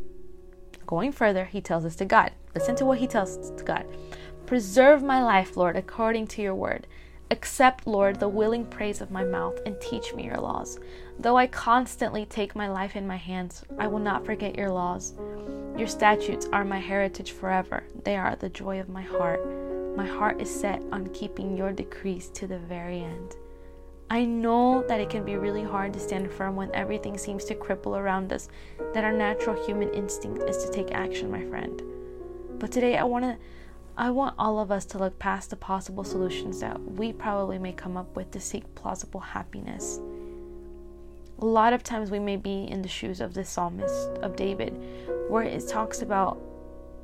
Going 0.87 1.11
further, 1.11 1.45
he 1.45 1.61
tells 1.61 1.85
us 1.85 1.95
to 1.97 2.05
God. 2.05 2.31
Listen 2.55 2.75
to 2.77 2.85
what 2.85 2.99
he 2.99 3.07
tells 3.07 3.51
God. 3.63 3.85
Preserve 4.45 5.03
my 5.03 5.23
life, 5.23 5.55
Lord, 5.55 5.75
according 5.75 6.27
to 6.27 6.41
your 6.41 6.55
word. 6.55 6.87
Accept, 7.31 7.85
Lord, 7.85 8.19
the 8.19 8.27
willing 8.27 8.65
praise 8.65 9.01
of 9.01 9.11
my 9.11 9.23
mouth 9.23 9.59
and 9.65 9.79
teach 9.79 10.15
me 10.15 10.25
your 10.25 10.39
laws. 10.39 10.79
Though 11.19 11.37
I 11.37 11.45
constantly 11.45 12.25
take 12.25 12.55
my 12.55 12.67
life 12.67 12.95
in 12.95 13.05
my 13.05 13.17
hands, 13.17 13.63
I 13.77 13.85
will 13.85 13.99
not 13.99 14.25
forget 14.25 14.57
your 14.57 14.71
laws. 14.71 15.13
Your 15.77 15.87
statutes 15.87 16.47
are 16.51 16.65
my 16.65 16.79
heritage 16.79 17.31
forever, 17.31 17.83
they 18.03 18.17
are 18.17 18.35
the 18.35 18.49
joy 18.49 18.79
of 18.79 18.89
my 18.89 19.03
heart. 19.03 19.45
My 19.95 20.07
heart 20.07 20.41
is 20.41 20.53
set 20.53 20.81
on 20.91 21.13
keeping 21.13 21.55
your 21.55 21.71
decrees 21.71 22.29
to 22.29 22.47
the 22.47 22.57
very 22.57 23.01
end. 23.01 23.35
I 24.09 24.25
know 24.25 24.83
that 24.87 24.99
it 24.99 25.11
can 25.11 25.23
be 25.23 25.35
really 25.35 25.63
hard 25.63 25.93
to 25.93 25.99
stand 25.99 26.31
firm 26.31 26.55
when 26.55 26.73
everything 26.73 27.15
seems 27.17 27.45
to 27.45 27.53
cripple 27.55 27.95
around 27.95 28.33
us, 28.33 28.49
that 28.95 29.03
our 29.03 29.13
natural 29.13 29.63
human 29.65 29.93
instinct 29.93 30.41
is 30.49 30.63
to 30.63 30.71
take 30.71 30.91
action, 30.95 31.29
my 31.29 31.45
friend. 31.45 31.83
But 32.59 32.73
today 32.73 32.97
I 32.97 33.05
want 33.05 33.23
to 33.23 33.37
I 33.97 34.11
want 34.11 34.35
all 34.37 34.59
of 34.59 34.71
us 34.71 34.85
to 34.87 34.97
look 34.97 35.19
past 35.19 35.49
the 35.49 35.55
possible 35.57 36.03
solutions 36.03 36.59
that 36.59 36.79
we 36.81 37.11
probably 37.11 37.57
may 37.57 37.73
come 37.73 37.97
up 37.97 38.15
with 38.15 38.31
to 38.31 38.39
seek 38.39 38.75
plausible 38.75 39.19
happiness. 39.19 39.99
A 41.39 41.45
lot 41.45 41.73
of 41.73 41.83
times 41.83 42.09
we 42.09 42.19
may 42.19 42.37
be 42.37 42.63
in 42.63 42.81
the 42.81 42.87
shoes 42.87 43.19
of 43.19 43.33
the 43.33 43.43
psalmist 43.43 44.09
of 44.21 44.37
David, 44.37 44.73
where 45.27 45.43
it 45.43 45.67
talks 45.67 46.01
about, 46.01 46.41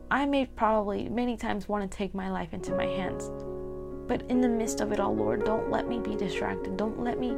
I 0.09 0.25
may 0.25 0.45
probably 0.45 1.09
many 1.09 1.35
times 1.35 1.67
want 1.67 1.89
to 1.89 1.97
take 1.97 2.15
my 2.15 2.31
life 2.31 2.53
into 2.53 2.73
my 2.73 2.85
hands. 2.85 3.29
But 4.07 4.23
in 4.29 4.39
the 4.39 4.49
midst 4.49 4.79
of 4.79 4.93
it 4.93 4.99
all, 4.99 5.15
Lord, 5.15 5.43
don't 5.43 5.69
let 5.69 5.87
me 5.87 5.99
be 5.99 6.15
distracted. 6.15 6.77
Don't 6.77 7.03
let 7.03 7.19
me 7.19 7.35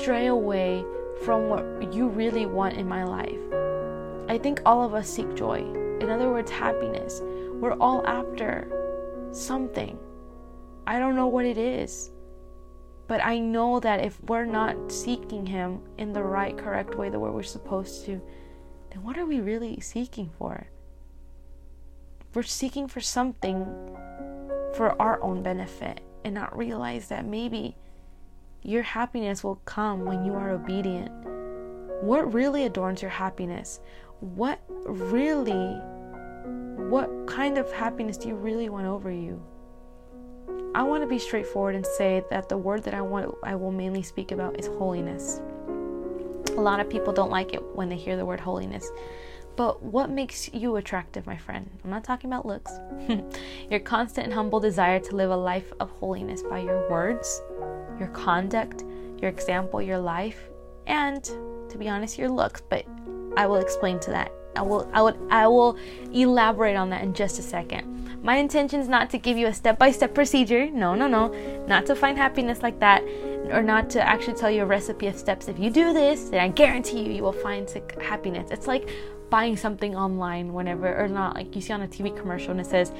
stray 0.00 0.26
away 0.26 0.84
from 1.24 1.48
what 1.48 1.92
you 1.92 2.08
really 2.08 2.46
want 2.46 2.76
in 2.76 2.88
my 2.88 3.04
life. 3.04 3.38
I 4.28 4.38
think 4.38 4.62
all 4.66 4.82
of 4.84 4.94
us 4.94 5.08
seek 5.08 5.32
joy. 5.34 5.89
In 6.00 6.10
other 6.10 6.30
words, 6.30 6.50
happiness. 6.50 7.20
We're 7.22 7.76
all 7.78 8.06
after 8.06 9.28
something. 9.32 9.98
I 10.86 10.98
don't 10.98 11.16
know 11.16 11.28
what 11.28 11.44
it 11.44 11.58
is. 11.58 12.10
But 13.06 13.24
I 13.24 13.38
know 13.38 13.80
that 13.80 14.04
if 14.04 14.22
we're 14.22 14.44
not 14.44 14.90
seeking 14.90 15.44
Him 15.44 15.80
in 15.98 16.12
the 16.12 16.22
right, 16.22 16.56
correct 16.56 16.94
way, 16.94 17.10
the 17.10 17.18
way 17.18 17.30
we're 17.30 17.42
supposed 17.42 18.04
to, 18.06 18.22
then 18.90 19.02
what 19.02 19.18
are 19.18 19.26
we 19.26 19.40
really 19.40 19.80
seeking 19.80 20.30
for? 20.38 20.68
We're 22.34 22.44
seeking 22.44 22.86
for 22.86 23.00
something 23.00 23.64
for 24.74 24.94
our 25.02 25.20
own 25.22 25.42
benefit 25.42 26.00
and 26.24 26.34
not 26.34 26.56
realize 26.56 27.08
that 27.08 27.24
maybe 27.24 27.76
your 28.62 28.82
happiness 28.82 29.42
will 29.42 29.56
come 29.64 30.04
when 30.04 30.24
you 30.24 30.34
are 30.34 30.50
obedient. 30.50 31.10
What 32.02 32.32
really 32.32 32.64
adorns 32.64 33.02
your 33.02 33.10
happiness? 33.10 33.80
What 34.20 34.60
really, 34.84 35.80
what 36.90 37.26
kind 37.26 37.56
of 37.56 37.72
happiness 37.72 38.18
do 38.18 38.28
you 38.28 38.34
really 38.34 38.68
want 38.68 38.86
over 38.86 39.10
you? 39.10 39.42
I 40.74 40.82
want 40.82 41.02
to 41.02 41.06
be 41.06 41.18
straightforward 41.18 41.74
and 41.74 41.86
say 41.86 42.22
that 42.28 42.50
the 42.50 42.58
word 42.58 42.82
that 42.84 42.92
I 42.92 43.00
want 43.00 43.34
I 43.42 43.54
will 43.56 43.72
mainly 43.72 44.02
speak 44.02 44.30
about 44.30 44.60
is 44.60 44.66
holiness. 44.66 45.40
A 46.50 46.60
lot 46.60 46.80
of 46.80 46.90
people 46.90 47.14
don't 47.14 47.30
like 47.30 47.54
it 47.54 47.62
when 47.74 47.88
they 47.88 47.96
hear 47.96 48.18
the 48.18 48.26
word 48.26 48.40
holiness. 48.40 48.90
But 49.56 49.82
what 49.82 50.10
makes 50.10 50.52
you 50.52 50.76
attractive, 50.76 51.26
my 51.26 51.38
friend? 51.38 51.70
I'm 51.82 51.90
not 51.90 52.04
talking 52.04 52.30
about 52.30 52.44
looks. 52.44 52.72
your 53.70 53.80
constant 53.80 54.26
and 54.26 54.34
humble 54.34 54.60
desire 54.60 55.00
to 55.00 55.16
live 55.16 55.30
a 55.30 55.36
life 55.36 55.72
of 55.80 55.90
holiness 55.90 56.42
by 56.42 56.58
your 56.58 56.90
words, 56.90 57.40
your 57.98 58.08
conduct, 58.08 58.84
your 59.18 59.30
example, 59.30 59.80
your 59.80 59.98
life, 59.98 60.50
and 60.86 61.24
to 61.70 61.78
be 61.78 61.88
honest, 61.88 62.18
your 62.18 62.28
looks, 62.28 62.60
but 62.60 62.84
I 63.40 63.46
will 63.46 63.56
explain 63.56 63.98
to 64.00 64.10
that. 64.10 64.30
I 64.54 64.60
will 64.60 64.86
I 64.92 65.00
would 65.00 65.16
I 65.30 65.46
will 65.46 65.78
elaborate 66.12 66.76
on 66.76 66.90
that 66.90 67.02
in 67.02 67.14
just 67.14 67.38
a 67.38 67.42
second. 67.42 67.84
My 68.22 68.36
intention 68.36 68.80
is 68.80 68.88
not 68.88 69.08
to 69.10 69.18
give 69.18 69.38
you 69.38 69.46
a 69.46 69.54
step 69.54 69.78
by 69.78 69.92
step 69.92 70.14
procedure. 70.14 70.68
No, 70.70 70.94
no, 70.94 71.06
no. 71.06 71.28
Not 71.66 71.86
to 71.86 71.94
find 71.94 72.18
happiness 72.18 72.62
like 72.62 72.78
that, 72.80 73.02
or 73.50 73.62
not 73.62 73.88
to 73.90 74.02
actually 74.06 74.34
tell 74.34 74.50
you 74.50 74.62
a 74.62 74.66
recipe 74.66 75.06
of 75.06 75.16
steps. 75.16 75.48
If 75.48 75.58
you 75.58 75.70
do 75.70 75.94
this, 75.94 76.28
then 76.28 76.40
I 76.40 76.48
guarantee 76.48 77.02
you, 77.02 77.12
you 77.12 77.22
will 77.22 77.32
find 77.32 77.66
happiness. 78.02 78.50
It's 78.50 78.66
like 78.66 78.90
buying 79.30 79.56
something 79.56 79.96
online 79.96 80.52
whenever, 80.52 80.94
or 81.02 81.08
not, 81.08 81.34
like 81.34 81.56
you 81.56 81.62
see 81.62 81.72
on 81.72 81.80
a 81.80 81.88
TV 81.88 82.14
commercial 82.14 82.50
and 82.50 82.60
it 82.60 82.66
says, 82.66 82.92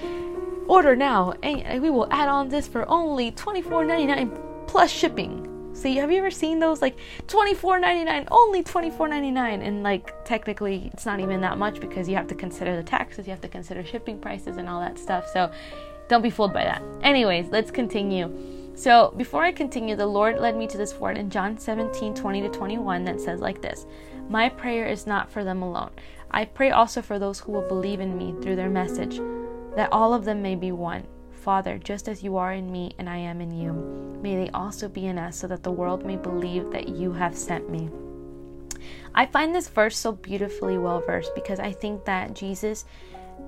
order 0.68 0.96
now, 0.96 1.34
and 1.42 1.82
we 1.82 1.90
will 1.90 2.08
add 2.10 2.28
on 2.28 2.48
this 2.48 2.66
for 2.66 2.88
only 2.88 3.30
$24.99 3.32 4.66
plus 4.66 4.90
shipping. 4.90 5.49
See, 5.80 5.96
have 5.96 6.12
you 6.12 6.18
ever 6.18 6.30
seen 6.30 6.58
those 6.58 6.82
like 6.82 6.98
$24.99, 7.28 8.28
only 8.30 8.62
$24.99? 8.62 9.66
And 9.66 9.82
like 9.82 10.12
technically 10.26 10.90
it's 10.92 11.06
not 11.06 11.20
even 11.20 11.40
that 11.40 11.56
much 11.56 11.80
because 11.80 12.06
you 12.06 12.16
have 12.16 12.26
to 12.26 12.34
consider 12.34 12.76
the 12.76 12.82
taxes, 12.82 13.26
you 13.26 13.30
have 13.30 13.40
to 13.40 13.48
consider 13.48 13.82
shipping 13.82 14.20
prices 14.20 14.58
and 14.58 14.68
all 14.68 14.78
that 14.80 14.98
stuff. 14.98 15.26
So 15.32 15.50
don't 16.06 16.20
be 16.20 16.28
fooled 16.28 16.52
by 16.52 16.64
that. 16.64 16.82
Anyways, 17.00 17.48
let's 17.48 17.70
continue. 17.70 18.30
So 18.74 19.14
before 19.16 19.42
I 19.42 19.52
continue, 19.52 19.96
the 19.96 20.06
Lord 20.06 20.38
led 20.38 20.54
me 20.54 20.66
to 20.66 20.76
this 20.76 20.92
word 20.96 21.16
in 21.16 21.30
John 21.30 21.56
17, 21.56 22.14
20 22.14 22.42
to 22.42 22.50
21 22.50 23.04
that 23.04 23.18
says 23.18 23.40
like 23.40 23.62
this 23.62 23.86
My 24.28 24.50
prayer 24.50 24.84
is 24.84 25.06
not 25.06 25.30
for 25.30 25.44
them 25.44 25.62
alone. 25.62 25.92
I 26.30 26.44
pray 26.44 26.72
also 26.72 27.00
for 27.00 27.18
those 27.18 27.40
who 27.40 27.52
will 27.52 27.66
believe 27.66 28.00
in 28.00 28.18
me 28.18 28.34
through 28.42 28.56
their 28.56 28.68
message, 28.68 29.18
that 29.76 29.90
all 29.92 30.12
of 30.12 30.26
them 30.26 30.42
may 30.42 30.56
be 30.56 30.72
one 30.72 31.06
Father, 31.40 31.78
just 31.78 32.08
as 32.08 32.22
you 32.22 32.36
are 32.36 32.52
in 32.52 32.70
me 32.70 32.94
and 32.98 33.08
I 33.08 33.16
am 33.16 33.40
in 33.40 33.50
you, 33.50 33.72
may 34.22 34.36
they 34.36 34.50
also 34.50 34.88
be 34.88 35.06
in 35.06 35.18
us, 35.18 35.38
so 35.38 35.46
that 35.46 35.62
the 35.62 35.70
world 35.70 36.04
may 36.04 36.16
believe 36.16 36.70
that 36.70 36.88
you 36.88 37.12
have 37.12 37.36
sent 37.36 37.70
me. 37.70 37.88
I 39.14 39.26
find 39.26 39.54
this 39.54 39.68
verse 39.68 39.96
so 39.96 40.12
beautifully 40.12 40.78
well 40.78 41.00
versed 41.00 41.34
because 41.34 41.58
I 41.58 41.72
think 41.72 42.04
that 42.04 42.34
Jesus, 42.34 42.84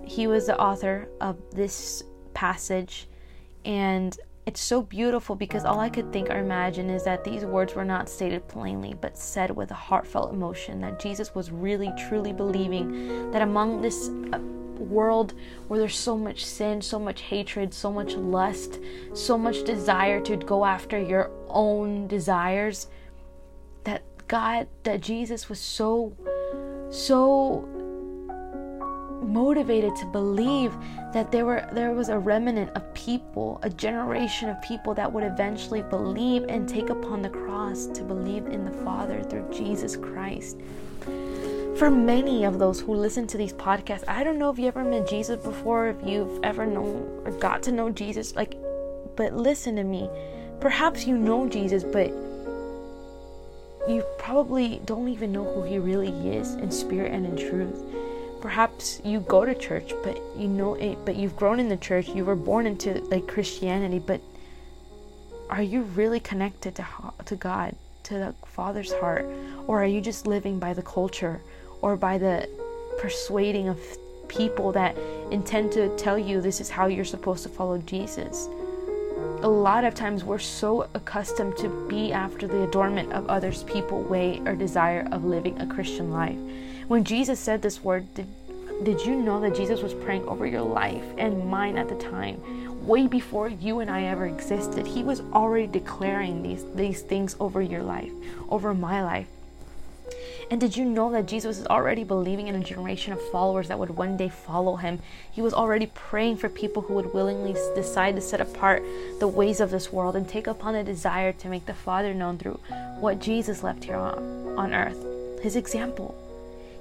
he 0.05 0.27
was 0.27 0.47
the 0.47 0.59
author 0.59 1.09
of 1.21 1.37
this 1.51 2.03
passage, 2.35 3.09
and 3.65 4.19
it's 4.45 4.61
so 4.61 4.83
beautiful 4.83 5.37
because 5.37 5.65
all 5.65 5.79
I 5.79 5.89
could 5.89 6.13
think 6.13 6.29
or 6.29 6.39
imagine 6.39 6.91
is 6.91 7.05
that 7.05 7.23
these 7.23 7.45
words 7.45 7.75
were 7.75 7.85
not 7.85 8.09
stated 8.09 8.49
plainly, 8.49 8.95
but 9.01 9.17
said 9.17 9.51
with 9.53 9.71
a 9.71 9.75
heartfelt 9.75 10.33
emotion. 10.33 10.81
That 10.81 10.99
Jesus 10.99 11.35
was 11.35 11.53
really, 11.53 11.93
truly 12.09 12.33
believing 12.33 13.31
that 13.31 13.43
among 13.43 13.83
this 13.83 14.11
world 14.83 15.35
where 15.69 15.79
there's 15.79 15.99
so 15.99 16.17
much 16.17 16.45
sin, 16.45 16.83
so 16.83 16.99
much 16.99 17.23
hatred, 17.23 17.73
so 17.73 17.93
much 17.93 18.15
lust, 18.15 18.79
so 19.15 19.39
much 19.39 19.65
desire 19.65 20.21
to 20.21 20.37
go 20.37 20.65
after 20.65 21.01
your 21.01 21.31
own 21.49 22.07
desires, 22.07 22.89
that 23.85 24.03
God, 24.29 24.69
that 24.83 25.01
Jesus 25.01 25.49
was 25.49 25.61
so, 25.61 26.15
so 26.91 27.69
motivated 29.23 29.95
to 29.97 30.07
believe 30.07 30.75
that 31.13 31.31
there 31.31 31.47
were 31.47 31.69
there 31.73 31.93
was 31.93 32.09
a 32.09 32.19
remnant 32.19 32.71
of 32.71 32.93
people, 32.95 33.61
a 33.63 33.71
generation 33.71 34.49
of 34.49 34.61
people 34.63 34.95
that 34.95 35.11
would 35.11 35.25
eventually 35.25 35.83
believe 35.83 36.45
and 36.49 36.69
take 36.69 36.91
upon 36.91 37.23
the 37.23 37.31
cross 37.31 37.87
to 37.87 38.03
believe 38.03 38.47
in 38.47 38.65
the 38.65 38.85
Father 38.85 39.23
through 39.23 39.49
Jesus 39.53 39.97
Christ 39.97 40.59
for 41.77 41.91
many 41.91 42.45
of 42.45 42.59
those 42.59 42.81
who 42.81 42.95
listen 42.95 43.27
to 43.29 43.39
these 43.39 43.53
podcasts, 43.53 44.05
I 44.07 44.25
don't 44.25 44.39
know 44.39 44.51
if 44.51 44.59
you 44.59 44.67
ever 44.69 44.85
met 44.85 45.09
Jesus 45.09 45.43
before, 45.43 45.89
if 45.89 45.97
you've 46.05 46.43
ever 46.43 46.67
known 46.67 47.23
or 47.25 47.33
got 47.33 47.63
to 47.65 47.73
know 47.73 47.91
Jesus, 47.91 48.37
like, 48.37 48.57
but 49.17 49.35
listen 49.35 49.77
to 49.77 49.85
me. 49.85 50.09
Perhaps 50.61 51.07
you 51.07 51.17
know 51.17 51.49
Jesus, 51.49 51.83
but 51.83 52.09
you 53.89 54.05
probably 54.19 54.81
don't 54.85 55.09
even 55.09 55.33
know 55.33 55.45
who 55.45 55.63
he 55.63 55.79
really 55.79 56.37
is 56.37 56.55
in 56.55 56.71
spirit 56.71 57.13
and 57.13 57.27
in 57.27 57.37
truth. 57.37 57.83
Perhaps 58.41 59.01
you 59.05 59.21
go 59.21 59.45
to 59.45 59.55
church, 59.55 59.93
but 60.05 60.21
you 60.37 60.49
know 60.49 60.75
it, 60.75 60.99
but 61.05 61.17
you've 61.17 61.37
grown 61.37 61.59
in 61.59 61.69
the 61.69 61.77
church, 61.77 62.09
you 62.09 62.25
were 62.25 62.37
born 62.37 62.67
into 62.67 63.01
like 63.05 63.27
Christianity, 63.27 63.99
but 63.99 64.21
are 65.51 65.63
you 65.63 65.83
really 65.83 66.21
connected 66.21 66.75
to 66.77 66.87
to 67.25 67.37
God, 67.37 67.75
to 68.05 68.15
the 68.15 68.35
Father's 68.47 68.93
heart, 68.93 69.27
or 69.67 69.83
are 69.83 69.87
you 69.87 70.01
just 70.01 70.27
living 70.27 70.59
by 70.59 70.75
the 70.75 70.83
culture? 70.83 71.41
Or 71.83 71.97
by 71.97 72.17
the 72.17 72.49
persuading 72.99 73.69
of 73.69 73.79
people 74.29 74.73
that 74.73 74.97
intend 75.31 75.73
to 75.73 75.95
tell 75.97 76.19
you 76.19 76.41
this 76.41 76.61
is 76.61 76.71
how 76.71 76.87
you're 76.87 77.05
supposed 77.05 77.43
to 77.43 77.49
follow 77.49 77.79
Jesus. 77.79 78.49
A 79.43 79.49
lot 79.49 79.85
of 79.85 79.95
times 79.95 80.25
we're 80.25 80.39
so 80.39 80.89
accustomed 80.95 81.57
to 81.59 81.69
be 81.89 82.13
after 82.13 82.47
the 82.47 82.63
adornment 82.63 83.13
of 83.13 83.27
others' 83.27 83.65
people 83.65 84.03
way 84.03 84.41
or 84.47 84.55
desire 84.55 85.07
of 85.13 85.25
living 85.25 85.61
a 85.61 85.67
Christian 85.67 86.11
life. 86.11 86.39
When 86.89 87.05
Jesus 87.05 87.39
said 87.39 87.61
this 87.61 87.83
word, 87.83 88.07
did, 88.15 88.27
did 88.85 89.01
you 89.05 89.17
know 89.17 89.41
that 89.41 89.55
Jesus 89.55 89.83
was 89.83 89.95
praying 89.95 90.27
over 90.27 90.47
your 90.47 90.63
life 90.63 91.05
and 91.19 91.47
mine 91.49 91.77
at 91.77 91.89
the 91.89 91.97
time? 91.97 92.87
Way 92.87 93.07
before 93.07 93.49
you 93.49 93.81
and 93.81 93.91
I 93.91 94.05
ever 94.05 94.27
existed, 94.27 94.87
he 94.87 95.05
was 95.05 95.21
already 95.33 95.69
declaring 95.69 96.43
these 96.43 96.65
these 96.75 97.03
things 97.03 97.37
over 97.39 97.63
your 97.63 97.83
life, 97.83 98.11
over 98.49 98.75
my 98.75 99.05
life. 99.05 99.29
And 100.53 100.61
did 100.61 100.77
you 100.77 100.85
know 100.85 101.11
that 101.13 101.25
Jesus 101.25 101.57
is 101.57 101.67
already 101.69 102.05
believing 102.05 102.47
in 102.47 102.55
a 102.55 102.63
generation 102.63 103.15
of 103.15 103.31
followers 103.31 103.69
that 103.69 103.79
would 103.79 103.97
one 103.97 104.19
day 104.19 104.29
follow 104.29 104.77
him? 104.77 104.99
He 105.31 105.41
was 105.41 105.55
already 105.55 105.87
praying 105.87 106.37
for 106.37 106.51
people 106.51 106.83
who 106.83 106.93
would 106.93 107.15
willingly 107.15 107.55
decide 107.75 108.17
to 108.17 108.21
set 108.21 108.43
apart 108.43 108.83
the 109.19 109.29
ways 109.29 109.61
of 109.61 109.71
this 109.71 109.91
world 109.91 110.15
and 110.15 110.29
take 110.29 110.47
upon 110.47 110.75
a 110.75 110.85
desire 110.85 111.33
to 111.33 111.49
make 111.49 111.65
the 111.65 111.73
Father 111.73 112.13
known 112.13 112.37
through 112.37 112.61
what 113.01 113.19
Jesus 113.19 113.63
left 113.63 113.85
here 113.85 113.97
on, 113.97 114.59
on 114.59 114.75
earth 114.75 115.03
his 115.43 115.57
example. 115.57 116.15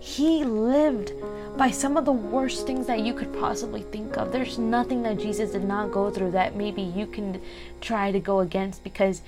He 0.01 0.44
lived 0.44 1.13
by 1.56 1.72
some 1.72 1.96
of 1.96 2.04
the 2.04 2.12
worst 2.12 2.68
things 2.68 2.88
that 2.88 3.00
you 3.00 3.13
could 3.13 3.34
possibly 3.40 3.84
think 3.84 4.18
of. 4.18 4.34
There's 4.34 4.58
nothing 4.58 5.01
that 5.04 5.18
Jesus 5.18 5.51
did 5.51 5.63
not 5.63 5.94
go 5.94 6.12
through 6.12 6.32
that 6.32 6.58
maybe 6.58 6.82
you 6.82 7.08
can 7.08 7.42
try 7.80 8.12
to 8.12 8.20
go 8.20 8.42
against 8.42 8.84
because 8.84 9.22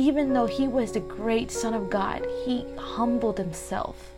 even 0.00 0.32
though 0.32 0.46
he 0.46 0.66
was 0.66 0.92
the 0.92 1.00
great 1.00 1.50
Son 1.50 1.74
of 1.74 1.90
God, 1.90 2.26
he 2.46 2.64
humbled 2.78 3.36
himself 3.36 4.12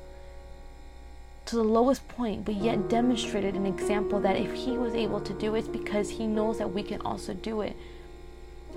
to 1.46 1.56
the 1.56 1.64
lowest 1.64 2.06
point, 2.06 2.44
but 2.44 2.54
yet 2.54 2.88
demonstrated 2.88 3.56
an 3.56 3.66
example 3.66 4.20
that 4.20 4.36
if 4.36 4.52
he 4.52 4.78
was 4.78 4.94
able 4.94 5.20
to 5.20 5.32
do 5.34 5.56
it, 5.56 5.58
it's 5.58 5.68
because 5.68 6.08
he 6.08 6.24
knows 6.28 6.58
that 6.58 6.72
we 6.72 6.84
can 6.84 7.00
also 7.00 7.34
do 7.34 7.62
it. 7.62 7.76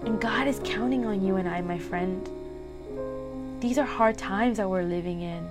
And 0.03 0.19
God 0.19 0.47
is 0.47 0.59
counting 0.63 1.05
on 1.05 1.24
you 1.24 1.35
and 1.35 1.47
I, 1.47 1.62
my 1.62 1.77
friend. 1.77 2.27
These 3.62 3.77
are 3.77 3.85
hard 3.85 4.17
times 4.17 4.57
that 4.57 4.67
we're 4.67 4.81
living 4.81 5.21
in. 5.21 5.47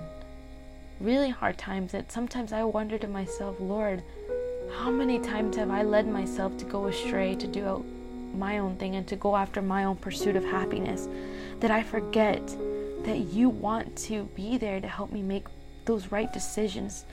Really 0.99 1.29
hard 1.29 1.57
times 1.57 1.93
that 1.93 2.11
sometimes 2.11 2.51
I 2.51 2.65
wonder 2.65 2.97
to 2.97 3.07
myself, 3.07 3.55
Lord, 3.61 4.03
how 4.77 4.91
many 4.91 5.19
times 5.19 5.55
have 5.55 5.71
I 5.71 5.83
led 5.83 6.05
myself 6.05 6.57
to 6.57 6.65
go 6.65 6.87
astray, 6.87 7.33
to 7.35 7.47
do 7.47 7.85
my 8.33 8.57
own 8.57 8.75
thing, 8.77 8.95
and 8.95 9.07
to 9.07 9.15
go 9.15 9.35
after 9.35 9.61
my 9.61 9.83
own 9.83 9.97
pursuit 9.97 10.35
of 10.35 10.43
happiness? 10.43 11.07
that 11.59 11.71
I 11.71 11.83
forget 11.83 12.45
that 13.03 13.17
you 13.17 13.49
want 13.49 13.95
to 13.97 14.23
be 14.35 14.57
there 14.57 14.81
to 14.81 14.87
help 14.87 15.11
me 15.11 15.21
make 15.21 15.47
those 15.85 16.11
right 16.11 16.31
decisions. 16.31 17.05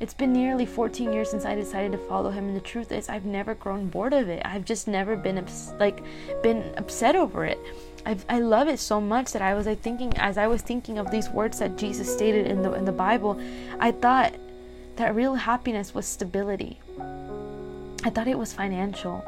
It's 0.00 0.14
been 0.14 0.32
nearly 0.32 0.66
14 0.66 1.12
years 1.12 1.30
since 1.30 1.44
I 1.44 1.54
decided 1.54 1.92
to 1.92 1.98
follow 1.98 2.30
him 2.30 2.48
and 2.48 2.56
the 2.56 2.60
truth 2.60 2.90
is 2.90 3.08
I've 3.08 3.24
never 3.24 3.54
grown 3.54 3.88
bored 3.88 4.12
of 4.12 4.28
it. 4.28 4.42
I've 4.44 4.64
just 4.64 4.88
never 4.88 5.16
been 5.16 5.38
ups- 5.38 5.72
like 5.78 6.02
been 6.42 6.74
upset 6.76 7.14
over 7.14 7.44
it. 7.44 7.58
I've, 8.04 8.24
I 8.28 8.40
love 8.40 8.68
it 8.68 8.80
so 8.80 9.00
much 9.00 9.32
that 9.32 9.42
I 9.42 9.54
was 9.54 9.66
like 9.66 9.80
thinking 9.80 10.12
as 10.16 10.36
I 10.36 10.46
was 10.46 10.62
thinking 10.62 10.98
of 10.98 11.10
these 11.10 11.28
words 11.30 11.60
that 11.60 11.76
Jesus 11.76 12.12
stated 12.12 12.46
in 12.46 12.62
the 12.62 12.72
in 12.72 12.84
the 12.84 12.92
Bible, 12.92 13.40
I 13.78 13.92
thought 13.92 14.34
that 14.96 15.14
real 15.14 15.34
happiness 15.34 15.94
was 15.94 16.06
stability. 16.06 16.80
I 18.04 18.10
thought 18.10 18.28
it 18.28 18.38
was 18.38 18.52
financial 18.52 19.24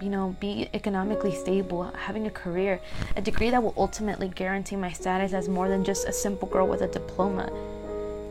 you 0.00 0.08
know, 0.08 0.36
be 0.40 0.68
economically 0.74 1.34
stable, 1.34 1.84
having 1.96 2.26
a 2.26 2.30
career, 2.30 2.80
a 3.16 3.22
degree 3.22 3.50
that 3.50 3.62
will 3.62 3.74
ultimately 3.76 4.28
guarantee 4.28 4.76
my 4.76 4.92
status 4.92 5.32
as 5.32 5.48
more 5.48 5.68
than 5.68 5.84
just 5.84 6.06
a 6.06 6.12
simple 6.12 6.48
girl 6.48 6.66
with 6.66 6.82
a 6.82 6.88
diploma. 6.88 7.50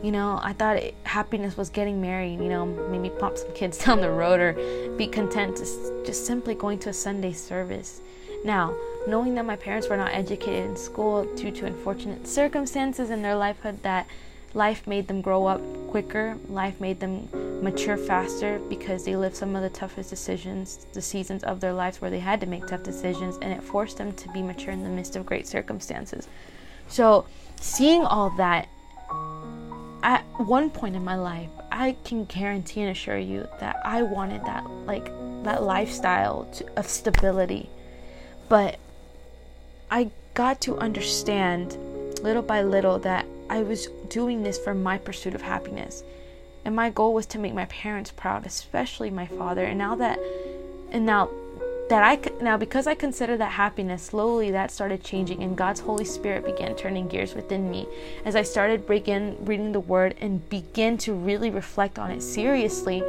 You 0.02 0.12
know, 0.12 0.38
I 0.42 0.52
thought 0.52 0.76
it, 0.76 0.94
happiness 1.02 1.56
was 1.56 1.70
getting 1.70 2.00
married, 2.00 2.40
you 2.40 2.48
know, 2.48 2.66
maybe 2.66 3.10
pop 3.10 3.36
some 3.36 3.52
kids 3.52 3.78
down 3.84 4.00
the 4.00 4.10
road 4.10 4.40
or 4.40 4.96
be 4.96 5.06
content 5.06 5.56
to 5.56 5.64
just 6.04 6.26
simply 6.26 6.54
going 6.54 6.78
to 6.80 6.90
a 6.90 6.92
Sunday 6.92 7.32
service. 7.32 8.00
Now, 8.44 8.76
knowing 9.06 9.34
that 9.34 9.44
my 9.44 9.56
parents 9.56 9.88
were 9.88 9.96
not 9.96 10.12
educated 10.12 10.70
in 10.70 10.76
school 10.76 11.24
due 11.34 11.50
to 11.50 11.66
unfortunate 11.66 12.26
circumstances 12.26 13.10
in 13.10 13.22
their 13.22 13.34
lifehood 13.34 13.82
that 13.82 14.06
life 14.54 14.86
made 14.86 15.08
them 15.08 15.20
grow 15.20 15.46
up 15.46 15.60
quicker, 15.88 16.36
life 16.48 16.80
made 16.80 17.00
them 17.00 17.28
mature 17.62 17.96
faster 17.96 18.60
because 18.68 19.04
they 19.04 19.16
lived 19.16 19.36
some 19.36 19.56
of 19.56 19.62
the 19.62 19.70
toughest 19.70 20.10
decisions, 20.10 20.86
the 20.92 21.02
seasons 21.02 21.42
of 21.44 21.60
their 21.60 21.72
lives 21.72 22.00
where 22.00 22.10
they 22.10 22.18
had 22.18 22.40
to 22.40 22.46
make 22.46 22.66
tough 22.66 22.82
decisions, 22.82 23.38
and 23.42 23.52
it 23.52 23.62
forced 23.62 23.98
them 23.98 24.12
to 24.12 24.28
be 24.30 24.42
mature 24.42 24.72
in 24.72 24.82
the 24.82 24.88
midst 24.88 25.16
of 25.16 25.26
great 25.26 25.46
circumstances. 25.46 26.28
So, 26.88 27.26
seeing 27.60 28.04
all 28.04 28.30
that, 28.36 28.68
at 30.02 30.22
one 30.38 30.70
point 30.70 30.96
in 30.96 31.04
my 31.04 31.16
life, 31.16 31.50
I 31.70 31.96
can 32.04 32.24
guarantee 32.24 32.82
and 32.82 32.90
assure 32.90 33.18
you 33.18 33.48
that 33.60 33.76
I 33.84 34.02
wanted 34.02 34.44
that, 34.44 34.68
like, 34.86 35.06
that 35.44 35.62
lifestyle 35.62 36.44
to, 36.54 36.78
of 36.78 36.86
stability. 36.86 37.68
But 38.48 38.78
I 39.90 40.10
got 40.34 40.60
to 40.62 40.78
understand 40.78 41.76
little 42.22 42.42
by 42.42 42.62
little 42.62 42.98
that 43.00 43.26
I 43.50 43.62
was 43.62 43.88
doing 44.08 44.42
this 44.42 44.58
for 44.58 44.74
my 44.74 44.98
pursuit 44.98 45.34
of 45.34 45.42
happiness. 45.42 46.02
And 46.64 46.76
my 46.76 46.90
goal 46.90 47.14
was 47.14 47.26
to 47.26 47.38
make 47.38 47.54
my 47.54 47.64
parents 47.66 48.10
proud, 48.10 48.46
especially 48.46 49.10
my 49.10 49.26
father. 49.26 49.64
And 49.64 49.78
now 49.78 49.94
that 49.96 50.18
and 50.90 51.04
now 51.06 51.30
that 51.88 52.02
I 52.02 52.42
now 52.42 52.56
because 52.56 52.86
I 52.86 52.94
consider 52.94 53.36
that 53.38 53.52
happiness, 53.52 54.02
slowly 54.02 54.50
that 54.50 54.70
started 54.70 55.02
changing 55.02 55.42
and 55.42 55.56
God's 55.56 55.80
Holy 55.80 56.04
Spirit 56.04 56.44
began 56.44 56.76
turning 56.76 57.08
gears 57.08 57.34
within 57.34 57.70
me 57.70 57.86
as 58.24 58.36
I 58.36 58.42
started 58.42 58.86
breaking 58.86 59.44
reading 59.44 59.72
the 59.72 59.80
word 59.80 60.14
and 60.20 60.46
begin 60.50 60.98
to 60.98 61.14
really 61.14 61.50
reflect 61.50 61.98
on 61.98 62.10
it 62.10 62.22
seriously. 62.22 63.02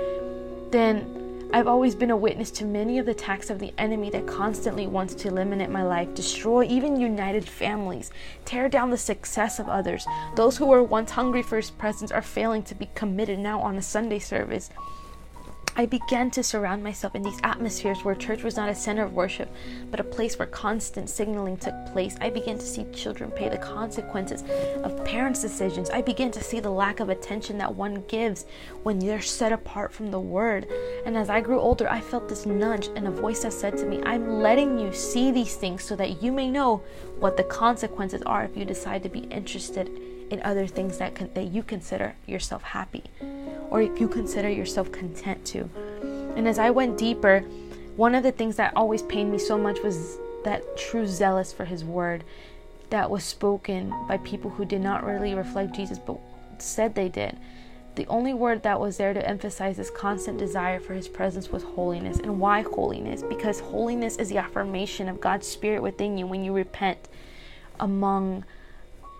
Then 0.72 1.19
I've 1.52 1.68
always 1.68 1.96
been 1.96 2.12
a 2.12 2.18
witness 2.18 2.52
to 2.52 2.66
many 2.66 3.00
of 3.00 3.08
the 3.08 3.14
attacks 3.14 3.50
of 3.50 3.58
the 3.58 3.74
enemy 3.80 4.12
that 4.12 4.28
constantly 4.28 4.86
wants 4.86 5.16
to 5.16 5.30
eliminate 5.30 5.72
my 5.72 5.82
life, 5.82 6.14
destroy 6.14 6.64
even 6.66 7.00
united 7.00 7.44
families, 7.44 8.12
tear 8.46 8.70
down 8.70 8.92
the 8.92 8.98
success 8.98 9.58
of 9.58 9.68
others. 9.68 10.06
Those 10.36 10.58
who 10.58 10.68
were 10.68 10.84
once 10.84 11.10
hungry 11.10 11.42
for 11.42 11.56
his 11.56 11.72
presence 11.72 12.12
are 12.12 12.22
failing 12.22 12.62
to 12.64 12.76
be 12.76 12.88
committed 12.94 13.40
now 13.40 13.62
on 13.62 13.78
a 13.78 13.82
Sunday 13.82 14.20
service. 14.20 14.70
I 15.76 15.86
began 15.86 16.30
to 16.32 16.44
surround 16.44 16.84
myself 16.84 17.16
in 17.16 17.22
these 17.22 17.40
atmospheres 17.44 18.04
where 18.04 18.16
church 18.16 18.44
was 18.44 18.58
not 18.58 18.70
a 18.70 18.76
center 18.76 19.04
of 19.04 19.14
worship, 19.14 19.50
but 19.90 20.00
a 20.00 20.04
place 20.04 20.38
where 20.38 20.48
constant 20.48 21.10
signaling 21.10 21.58
took 21.58 21.74
place. 21.94 22.18
I 22.20 22.30
began 22.30 22.58
to 22.58 22.66
see 22.66 22.86
children 22.92 23.32
pay 23.32 23.50
the 23.50 23.58
consequences 23.58 24.44
of 24.84 25.04
parents' 25.06 25.42
decisions. 25.42 25.90
I 25.90 26.02
began 26.02 26.32
to 26.32 26.44
see 26.44 26.60
the 26.60 26.70
lack 26.70 27.00
of 27.00 27.10
attention 27.10 27.58
that 27.60 27.76
one 27.76 28.04
gives 28.08 28.46
when 28.84 29.00
they're 29.00 29.22
set 29.22 29.52
apart 29.52 29.94
from 29.94 30.12
the 30.12 30.20
word. 30.20 30.68
And 31.06 31.16
as 31.18 31.30
I 31.30 31.42
grew 31.42 31.60
older, 31.60 31.90
I 31.90 32.02
felt 32.02 32.28
this 32.28 32.46
nudge 32.46 32.88
and 32.96 33.08
a 33.08 33.12
voice 33.12 33.44
that 33.44 33.54
said 33.54 33.78
to 33.78 33.86
me, 33.86 34.02
I'm 34.04 34.42
letting 34.42 34.78
you 34.78 34.94
see 34.94 35.32
these 35.32 35.56
things 35.56 35.84
so 35.84 35.96
that 35.96 36.22
you 36.22 36.32
may 36.32 36.50
know 36.50 36.84
what 37.20 37.38
the 37.38 37.44
consequences 37.44 38.22
are 38.24 38.44
if 38.44 38.58
you 38.58 38.66
decide 38.66 39.04
to 39.04 39.10
be 39.10 39.20
interested 39.20 39.90
in 40.30 40.42
other 40.44 40.68
things 40.68 40.98
that, 40.98 41.34
that 41.34 41.46
you 41.46 41.64
consider 41.64 42.16
yourself 42.28 42.62
happy 42.62 43.04
or 43.70 43.82
if 43.82 44.00
you 44.00 44.08
consider 44.08 44.50
yourself 44.50 44.92
content 44.92 45.46
to. 45.46 45.70
And 46.36 46.48
as 46.48 46.60
I 46.60 46.70
went 46.70 46.98
deeper, 46.98 47.42
one 47.96 48.16
of 48.16 48.24
the 48.24 48.32
things 48.32 48.56
that 48.56 48.76
always 48.76 49.02
pained 49.04 49.32
me 49.32 49.38
so 49.38 49.58
much 49.58 49.80
was 49.82 50.18
that 50.44 50.78
true 50.78 51.06
zealous 51.06 51.52
for 51.52 51.66
his 51.66 51.84
word 51.84 52.24
that 52.90 53.10
was 53.10 53.24
spoken 53.24 53.94
by 54.08 54.18
people 54.18 54.50
who 54.50 54.66
did 54.66 54.82
not 54.82 55.04
really 55.04 55.34
reflect 55.34 55.76
Jesus 55.76 56.00
but 56.00 56.20
said 56.58 56.96
they 56.96 57.10
did. 57.10 57.38
The 57.96 58.08
only 58.08 58.34
word 58.34 58.64
that 58.64 58.80
was 58.80 58.98
there 58.98 59.14
to 59.14 59.28
emphasize 59.28 59.76
this 59.76 59.90
constant 59.90 60.38
desire 60.38 60.80
for 60.80 60.94
his 60.94 61.08
presence 61.08 61.50
was 61.50 61.64
holiness. 61.64 62.20
And 62.20 62.40
why 62.40 62.62
holiness? 62.62 63.22
Because 63.24 63.60
holiness 63.60 64.16
is 64.16 64.30
the 64.30 64.38
affirmation 64.38 65.10
of 65.10 65.20
God's 65.20 65.48
Spirit 65.48 65.84
within 65.84 66.18
you 66.18 66.26
when 66.26 66.44
you 66.44 66.54
repent 66.54 67.10
among 67.80 68.46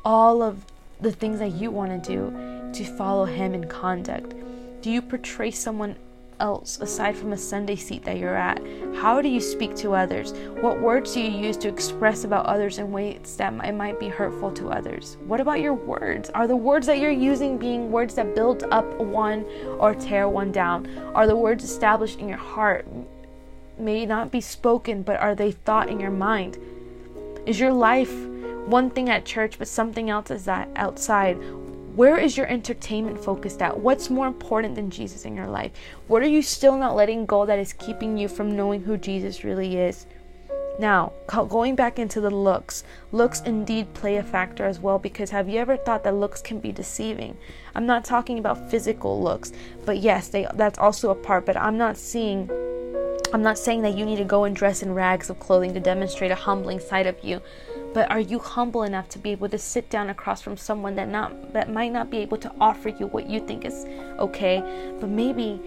all 0.06 0.42
of 0.42 0.64
the 1.02 1.12
things 1.12 1.40
that 1.40 1.52
you 1.52 1.72
want 1.72 2.04
to 2.04 2.10
do 2.10 2.49
to 2.74 2.84
follow 2.84 3.26
Him 3.26 3.54
in 3.54 3.68
conduct? 3.68 4.34
Do 4.82 4.90
you 4.90 5.02
portray 5.02 5.52
someone 5.52 5.96
else 6.40 6.80
aside 6.80 7.18
from 7.18 7.34
a 7.34 7.38
Sunday 7.38 7.76
seat 7.76 8.04
that 8.06 8.18
you're 8.18 8.36
at? 8.36 8.62
How 8.96 9.22
do 9.22 9.28
you 9.28 9.42
speak 9.42 9.76
to 9.78 9.94
others? 9.94 10.34
What 10.62 10.80
words 10.80 11.14
do 11.14 11.22
you 11.22 11.30
use 11.30 11.58
to 11.58 11.68
express 11.68 12.24
about 12.24 12.46
others 12.46 12.80
in 12.80 12.92
ways 12.92 13.36
that 13.38 13.54
might 13.54 14.00
be 14.00 14.08
hurtful 14.08 14.52
to 14.54 14.70
others? 14.70 15.18
What 15.26 15.42
about 15.42 15.60
your 15.60 15.74
words? 15.74 16.30
Are 16.30 16.48
the 16.48 16.56
words 16.56 16.88
that 16.88 17.00
you're 17.00 17.12
using 17.12 17.58
being 17.58 17.92
words 17.92 18.16
that 18.16 18.36
build 18.36 18.64
up 18.72 19.00
one 19.00 19.46
or 19.80 19.94
tear 19.94 20.30
one 20.30 20.52
down? 20.52 20.88
Are 21.14 21.28
the 21.28 21.36
words 21.36 21.64
established 21.64 22.20
in 22.20 22.30
your 22.30 22.38
heart? 22.38 22.88
May 23.78 24.06
not 24.06 24.32
be 24.32 24.42
spoken, 24.42 25.04
but 25.04 25.20
are 25.20 25.36
they 25.36 25.52
thought 25.52 25.90
in 25.90 26.00
your 26.00 26.12
mind? 26.12 26.58
Is 27.46 27.60
your 27.60 27.74
life 27.74 28.14
one 28.66 28.90
thing 28.92 29.10
at 29.10 29.26
church, 29.26 29.58
but 29.58 29.68
something 29.68 30.10
else 30.10 30.30
is 30.30 30.46
that 30.46 30.70
outside. 30.76 31.38
Where 31.96 32.18
is 32.18 32.38
your 32.38 32.48
entertainment 32.48 33.24
focused 33.24 33.62
at? 33.62 33.80
What's 33.80 34.10
more 34.10 34.28
important 34.28 34.76
than 34.76 34.90
Jesus 34.90 35.26
in 35.26 35.36
your 35.36 35.48
life? 35.48 35.72
What 36.08 36.22
are 36.22 36.28
you 36.28 36.42
still 36.42 36.78
not 36.78 36.96
letting 36.96 37.26
go 37.26 37.46
that 37.46 37.60
is 37.60 37.74
keeping 37.74 38.18
you 38.18 38.28
from 38.28 38.56
knowing 38.56 38.84
who 38.84 38.98
Jesus 38.98 39.44
really 39.44 39.78
is? 39.78 40.06
Now, 40.80 41.12
going 41.28 41.76
back 41.76 42.00
into 42.00 42.22
the 42.22 42.30
looks, 42.30 42.86
looks 43.12 43.42
indeed 43.42 43.94
play 43.94 44.16
a 44.16 44.24
factor 44.24 44.66
as 44.66 44.80
well 44.80 44.98
because 44.98 45.30
have 45.32 45.50
you 45.50 45.60
ever 45.60 45.76
thought 45.76 46.06
that 46.06 46.16
looks 46.16 46.42
can 46.42 46.60
be 46.60 46.72
deceiving? 46.72 47.38
I'm 47.76 47.86
not 47.86 48.06
talking 48.06 48.40
about 48.40 48.72
physical 48.72 49.22
looks, 49.22 49.52
but 49.86 49.98
yes, 49.98 50.30
they 50.30 50.48
that's 50.54 50.80
also 50.80 51.10
a 51.10 51.16
part, 51.16 51.46
but 51.46 51.58
I'm 51.58 51.78
not 51.78 51.98
seeing 51.98 52.50
I'm 53.34 53.42
not 53.42 53.58
saying 53.58 53.82
that 53.82 53.98
you 53.98 54.06
need 54.06 54.18
to 54.18 54.24
go 54.24 54.46
and 54.46 54.56
dress 54.56 54.82
in 54.82 54.94
rags 54.94 55.30
of 55.30 55.40
clothing 55.40 55.74
to 55.74 55.80
demonstrate 55.80 56.32
a 56.32 56.36
humbling 56.36 56.80
side 56.80 57.08
of 57.08 57.22
you. 57.24 57.42
But 57.94 58.12
are 58.12 58.20
you 58.20 58.40
humble 58.40 58.84
enough 58.84 59.10
to 59.10 59.20
be 59.20 59.32
able 59.32 59.50
to 59.50 59.58
sit 59.58 59.90
down 59.90 60.10
across 60.10 60.42
from 60.42 60.58
someone 60.58 60.96
that 60.96 61.10
not 61.10 61.54
that 61.54 61.72
might 61.72 61.92
not 61.92 62.10
be 62.10 62.18
able 62.18 62.38
to 62.38 62.52
offer 62.60 62.90
you 62.90 63.08
what 63.08 63.30
you 63.30 63.40
think 63.40 63.66
is 63.66 63.86
okay, 64.20 64.62
but 65.00 65.10
maybe 65.10 65.60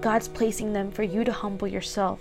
God's 0.00 0.28
placing 0.28 0.72
them 0.72 0.90
for 0.90 1.02
you 1.02 1.22
to 1.24 1.32
humble 1.32 1.68
yourself 1.68 2.20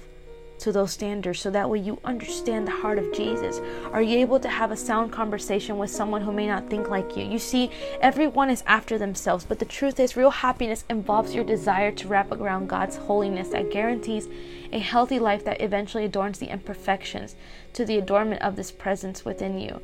to 0.60 0.72
those 0.72 0.92
standards 0.92 1.40
so 1.40 1.50
that 1.50 1.70
way 1.70 1.80
you 1.80 2.00
understand 2.04 2.68
the 2.68 2.72
heart 2.72 3.00
of 3.00 3.14
Jesus? 3.14 3.60
Are 3.92 4.02
you 4.02 4.18
able 4.20 4.40
to 4.40 4.50
have 4.50 4.72
a 4.72 4.78
sound 4.78 5.12
conversation 5.12 5.78
with 5.78 5.90
someone 5.90 6.22
who 6.22 6.32
may 6.32 6.48
not 6.48 6.70
think 6.70 6.90
like 6.90 7.18
you? 7.18 7.26
You 7.26 7.40
see, 7.40 7.72
everyone 8.02 8.50
is 8.50 8.64
after 8.68 8.98
themselves, 8.98 9.46
but 9.46 9.60
the 9.60 9.66
truth 9.66 10.00
is, 10.00 10.16
real 10.16 10.32
happiness 10.32 10.86
involves 10.90 11.34
your 11.34 11.44
desire 11.44 11.92
to 11.92 12.08
wrap 12.08 12.32
around 12.32 12.68
God's 12.68 12.98
holiness 12.98 13.50
that 13.50 13.72
guarantees 13.72 14.28
a 14.72 14.80
healthy 14.80 15.20
life 15.20 15.44
that 15.46 15.62
eventually 15.62 16.06
adorns 16.06 16.40
the 16.40 16.52
imperfections 16.52 17.36
to 17.74 17.86
the 17.86 17.98
adornment 17.98 18.42
of 18.42 18.56
this 18.56 18.72
presence 18.72 19.26
within 19.26 19.60
you. 19.60 19.82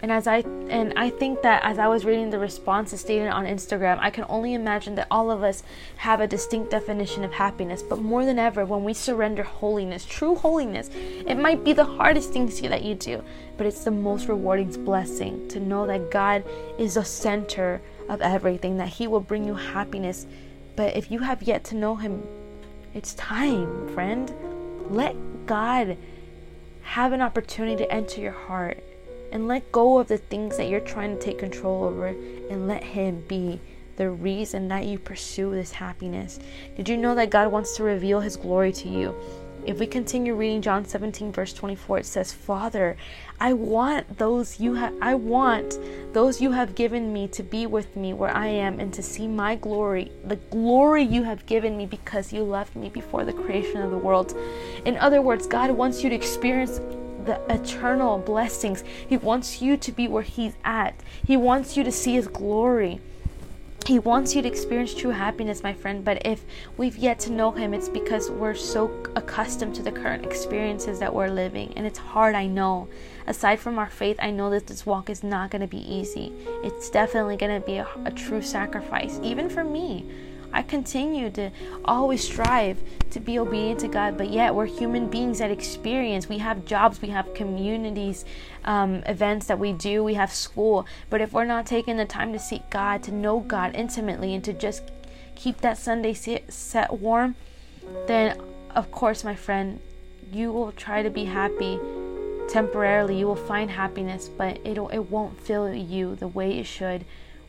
And 0.00 0.12
as 0.12 0.28
I 0.28 0.38
and 0.68 0.92
I 0.96 1.10
think 1.10 1.42
that 1.42 1.64
as 1.64 1.78
I 1.78 1.88
was 1.88 2.04
reading 2.04 2.30
the 2.30 2.38
responses 2.38 3.00
stated 3.00 3.28
on 3.28 3.46
Instagram, 3.46 3.98
I 4.00 4.10
can 4.10 4.24
only 4.28 4.54
imagine 4.54 4.94
that 4.94 5.08
all 5.10 5.30
of 5.30 5.42
us 5.42 5.64
have 5.96 6.20
a 6.20 6.28
distinct 6.28 6.70
definition 6.70 7.24
of 7.24 7.32
happiness. 7.32 7.82
But 7.82 8.00
more 8.00 8.24
than 8.24 8.38
ever, 8.38 8.64
when 8.64 8.84
we 8.84 8.94
surrender 8.94 9.42
holiness, 9.42 10.04
true 10.04 10.36
holiness, 10.36 10.88
it 10.94 11.34
might 11.34 11.64
be 11.64 11.72
the 11.72 11.84
hardest 11.84 12.32
things 12.32 12.60
that 12.60 12.84
you 12.84 12.94
do, 12.94 13.24
but 13.56 13.66
it's 13.66 13.82
the 13.82 13.90
most 13.90 14.28
rewarding 14.28 14.84
blessing 14.84 15.48
to 15.48 15.58
know 15.58 15.86
that 15.86 16.12
God 16.12 16.44
is 16.78 16.94
the 16.94 17.04
center 17.04 17.80
of 18.08 18.20
everything, 18.20 18.76
that 18.76 18.88
He 18.88 19.08
will 19.08 19.20
bring 19.20 19.44
you 19.44 19.54
happiness. 19.54 20.26
But 20.76 20.96
if 20.96 21.10
you 21.10 21.18
have 21.20 21.42
yet 21.42 21.64
to 21.64 21.76
know 21.76 21.96
Him, 21.96 22.22
it's 22.94 23.14
time, 23.14 23.88
friend. 23.94 24.32
Let 24.90 25.16
God 25.46 25.96
have 26.82 27.12
an 27.12 27.20
opportunity 27.20 27.76
to 27.84 27.92
enter 27.92 28.20
your 28.20 28.32
heart 28.32 28.82
and 29.32 29.48
let 29.48 29.70
go 29.72 29.98
of 29.98 30.08
the 30.08 30.18
things 30.18 30.56
that 30.56 30.68
you're 30.68 30.80
trying 30.80 31.16
to 31.16 31.22
take 31.22 31.38
control 31.38 31.84
over 31.84 32.06
and 32.06 32.68
let 32.68 32.82
Him 32.82 33.24
be 33.28 33.60
the 33.96 34.10
reason 34.10 34.68
that 34.68 34.86
you 34.86 34.98
pursue 34.98 35.50
this 35.50 35.72
happiness. 35.72 36.38
Did 36.76 36.88
you 36.88 36.96
know 36.96 37.14
that 37.16 37.30
God 37.30 37.50
wants 37.50 37.76
to 37.76 37.82
reveal 37.82 38.20
His 38.20 38.36
glory 38.36 38.72
to 38.72 38.88
you? 38.88 39.14
If 39.66 39.80
we 39.80 39.86
continue 39.86 40.34
reading 40.34 40.62
John 40.62 40.86
17 40.86 41.32
verse 41.32 41.52
24, 41.52 41.98
it 41.98 42.06
says, 42.06 42.32
"Father, 42.32 42.96
I 43.38 43.52
want 43.52 44.16
those 44.16 44.58
you 44.58 44.74
have 44.74 44.94
I 45.02 45.14
want 45.14 45.78
those 46.14 46.40
you 46.40 46.52
have 46.52 46.74
given 46.74 47.12
me 47.12 47.28
to 47.28 47.42
be 47.42 47.66
with 47.66 47.94
me 47.94 48.14
where 48.14 48.34
I 48.34 48.46
am 48.46 48.80
and 48.80 48.94
to 48.94 49.02
see 49.02 49.26
my 49.26 49.56
glory, 49.56 50.10
the 50.24 50.36
glory 50.36 51.02
you 51.02 51.24
have 51.24 51.44
given 51.44 51.76
me 51.76 51.84
because 51.84 52.32
you 52.32 52.44
loved 52.44 52.76
me 52.76 52.88
before 52.88 53.24
the 53.24 53.32
creation 53.32 53.82
of 53.82 53.90
the 53.90 53.98
world." 53.98 54.34
In 54.86 54.96
other 54.96 55.20
words, 55.20 55.46
God 55.46 55.70
wants 55.72 56.02
you 56.02 56.08
to 56.08 56.16
experience 56.16 56.80
the 57.28 57.54
eternal 57.54 58.18
blessings. 58.18 58.82
He 59.06 59.18
wants 59.18 59.60
you 59.60 59.76
to 59.76 59.92
be 59.92 60.08
where 60.08 60.22
He's 60.22 60.54
at. 60.64 60.94
He 61.26 61.36
wants 61.36 61.76
you 61.76 61.84
to 61.84 61.92
see 61.92 62.14
His 62.14 62.26
glory. 62.26 63.00
He 63.86 63.98
wants 63.98 64.34
you 64.34 64.40
to 64.40 64.48
experience 64.48 64.94
true 64.94 65.10
happiness, 65.10 65.62
my 65.62 65.74
friend. 65.74 66.02
But 66.02 66.26
if 66.26 66.44
we've 66.78 66.96
yet 66.96 67.18
to 67.20 67.32
know 67.32 67.50
Him, 67.50 67.74
it's 67.74 67.90
because 67.90 68.30
we're 68.30 68.54
so 68.54 68.90
accustomed 69.14 69.74
to 69.74 69.82
the 69.82 69.92
current 69.92 70.24
experiences 70.24 70.98
that 71.00 71.14
we're 71.14 71.28
living. 71.28 71.74
And 71.76 71.86
it's 71.86 71.98
hard, 71.98 72.34
I 72.34 72.46
know. 72.46 72.88
Aside 73.26 73.60
from 73.60 73.78
our 73.78 73.90
faith, 73.90 74.16
I 74.20 74.30
know 74.30 74.48
that 74.48 74.66
this 74.66 74.86
walk 74.86 75.10
is 75.10 75.22
not 75.22 75.50
going 75.50 75.60
to 75.60 75.68
be 75.68 75.84
easy. 75.94 76.32
It's 76.64 76.88
definitely 76.88 77.36
going 77.36 77.60
to 77.60 77.66
be 77.66 77.76
a, 77.76 77.86
a 78.06 78.10
true 78.10 78.40
sacrifice, 78.40 79.20
even 79.22 79.50
for 79.50 79.64
me. 79.64 80.06
I 80.52 80.62
continue 80.62 81.30
to 81.30 81.50
always 81.84 82.24
strive 82.24 82.80
to 83.10 83.20
be 83.20 83.38
obedient 83.38 83.80
to 83.80 83.88
God, 83.88 84.16
but 84.16 84.30
yet 84.30 84.54
we're 84.54 84.66
human 84.66 85.08
beings 85.08 85.38
that 85.38 85.50
experience. 85.50 86.28
We 86.28 86.38
have 86.38 86.64
jobs, 86.64 87.02
we 87.02 87.08
have 87.08 87.34
communities, 87.34 88.24
um, 88.64 89.02
events 89.06 89.46
that 89.46 89.58
we 89.58 89.72
do, 89.72 90.02
we 90.02 90.14
have 90.14 90.32
school. 90.32 90.86
But 91.10 91.20
if 91.20 91.32
we're 91.32 91.44
not 91.44 91.66
taking 91.66 91.96
the 91.96 92.06
time 92.06 92.32
to 92.32 92.38
seek 92.38 92.68
God, 92.70 93.02
to 93.04 93.12
know 93.12 93.40
God 93.40 93.74
intimately, 93.74 94.34
and 94.34 94.44
to 94.44 94.52
just 94.52 94.82
keep 95.34 95.58
that 95.58 95.78
Sunday 95.78 96.14
set 96.14 96.92
warm, 96.92 97.36
then 98.06 98.40
of 98.74 98.90
course, 98.90 99.24
my 99.24 99.34
friend, 99.34 99.80
you 100.32 100.52
will 100.52 100.72
try 100.72 101.02
to 101.02 101.10
be 101.10 101.24
happy 101.24 101.78
temporarily. 102.48 103.18
You 103.18 103.26
will 103.26 103.36
find 103.36 103.70
happiness, 103.70 104.28
but 104.28 104.58
it'll 104.64 104.88
it 104.88 105.10
won't 105.10 105.40
fill 105.40 105.72
you 105.72 106.16
the 106.16 106.28
way 106.28 106.58
it 106.58 106.64
should 106.66 107.04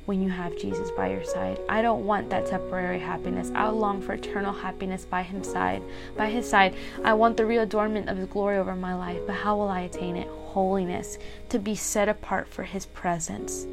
when 0.09 0.23
you 0.23 0.29
have 0.31 0.57
Jesus 0.57 0.89
by 0.89 1.11
your 1.11 1.23
side. 1.23 1.59
I 1.69 1.83
don't 1.83 2.03
want 2.03 2.31
that 2.31 2.47
temporary 2.47 2.97
happiness. 2.97 3.51
I 3.53 3.67
long 3.67 4.01
for 4.01 4.13
eternal 4.13 4.51
happiness 4.51 5.05
by 5.05 5.21
his 5.21 5.45
side. 5.45 5.83
By 6.17 6.31
his 6.31 6.49
side, 6.49 6.73
I 7.03 7.13
want 7.13 7.37
the 7.37 7.45
real 7.45 7.61
adornment 7.61 8.09
of 8.09 8.17
his 8.17 8.27
glory 8.27 8.57
over 8.57 8.75
my 8.75 8.95
life. 8.95 9.21
But 9.27 9.35
how 9.35 9.55
will 9.55 9.69
I 9.69 9.81
attain 9.81 10.15
it? 10.15 10.27
Holiness, 10.27 11.19
to 11.49 11.59
be 11.59 11.75
set 11.75 12.09
apart 12.09 12.47
for 12.47 12.63
his 12.63 12.87
presence. 12.87 13.67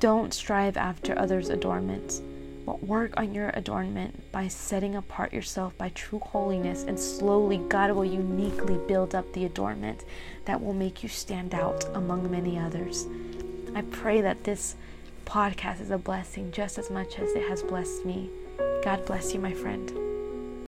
Don't 0.00 0.34
strive 0.34 0.76
after 0.76 1.16
others' 1.16 1.48
adornments, 1.48 2.20
but 2.66 2.82
work 2.82 3.14
on 3.16 3.32
your 3.34 3.52
adornment 3.54 4.32
by 4.32 4.48
setting 4.48 4.96
apart 4.96 5.32
yourself 5.32 5.78
by 5.78 5.90
true 5.90 6.18
holiness, 6.18 6.82
and 6.82 6.98
slowly 6.98 7.58
God 7.58 7.92
will 7.92 8.04
uniquely 8.04 8.78
build 8.88 9.14
up 9.14 9.32
the 9.32 9.44
adornment 9.44 10.04
that 10.46 10.60
will 10.60 10.74
make 10.74 11.04
you 11.04 11.08
stand 11.08 11.54
out 11.54 11.84
among 11.94 12.28
many 12.28 12.58
others. 12.58 13.06
I 13.74 13.82
pray 13.82 14.20
that 14.20 14.44
this 14.44 14.76
podcast 15.24 15.80
is 15.80 15.90
a 15.90 15.98
blessing 15.98 16.52
just 16.52 16.78
as 16.78 16.90
much 16.90 17.18
as 17.18 17.32
it 17.32 17.48
has 17.48 17.62
blessed 17.62 18.04
me. 18.04 18.28
God 18.84 19.04
bless 19.06 19.32
you, 19.32 19.40
my 19.40 19.54
friend. 19.54 20.11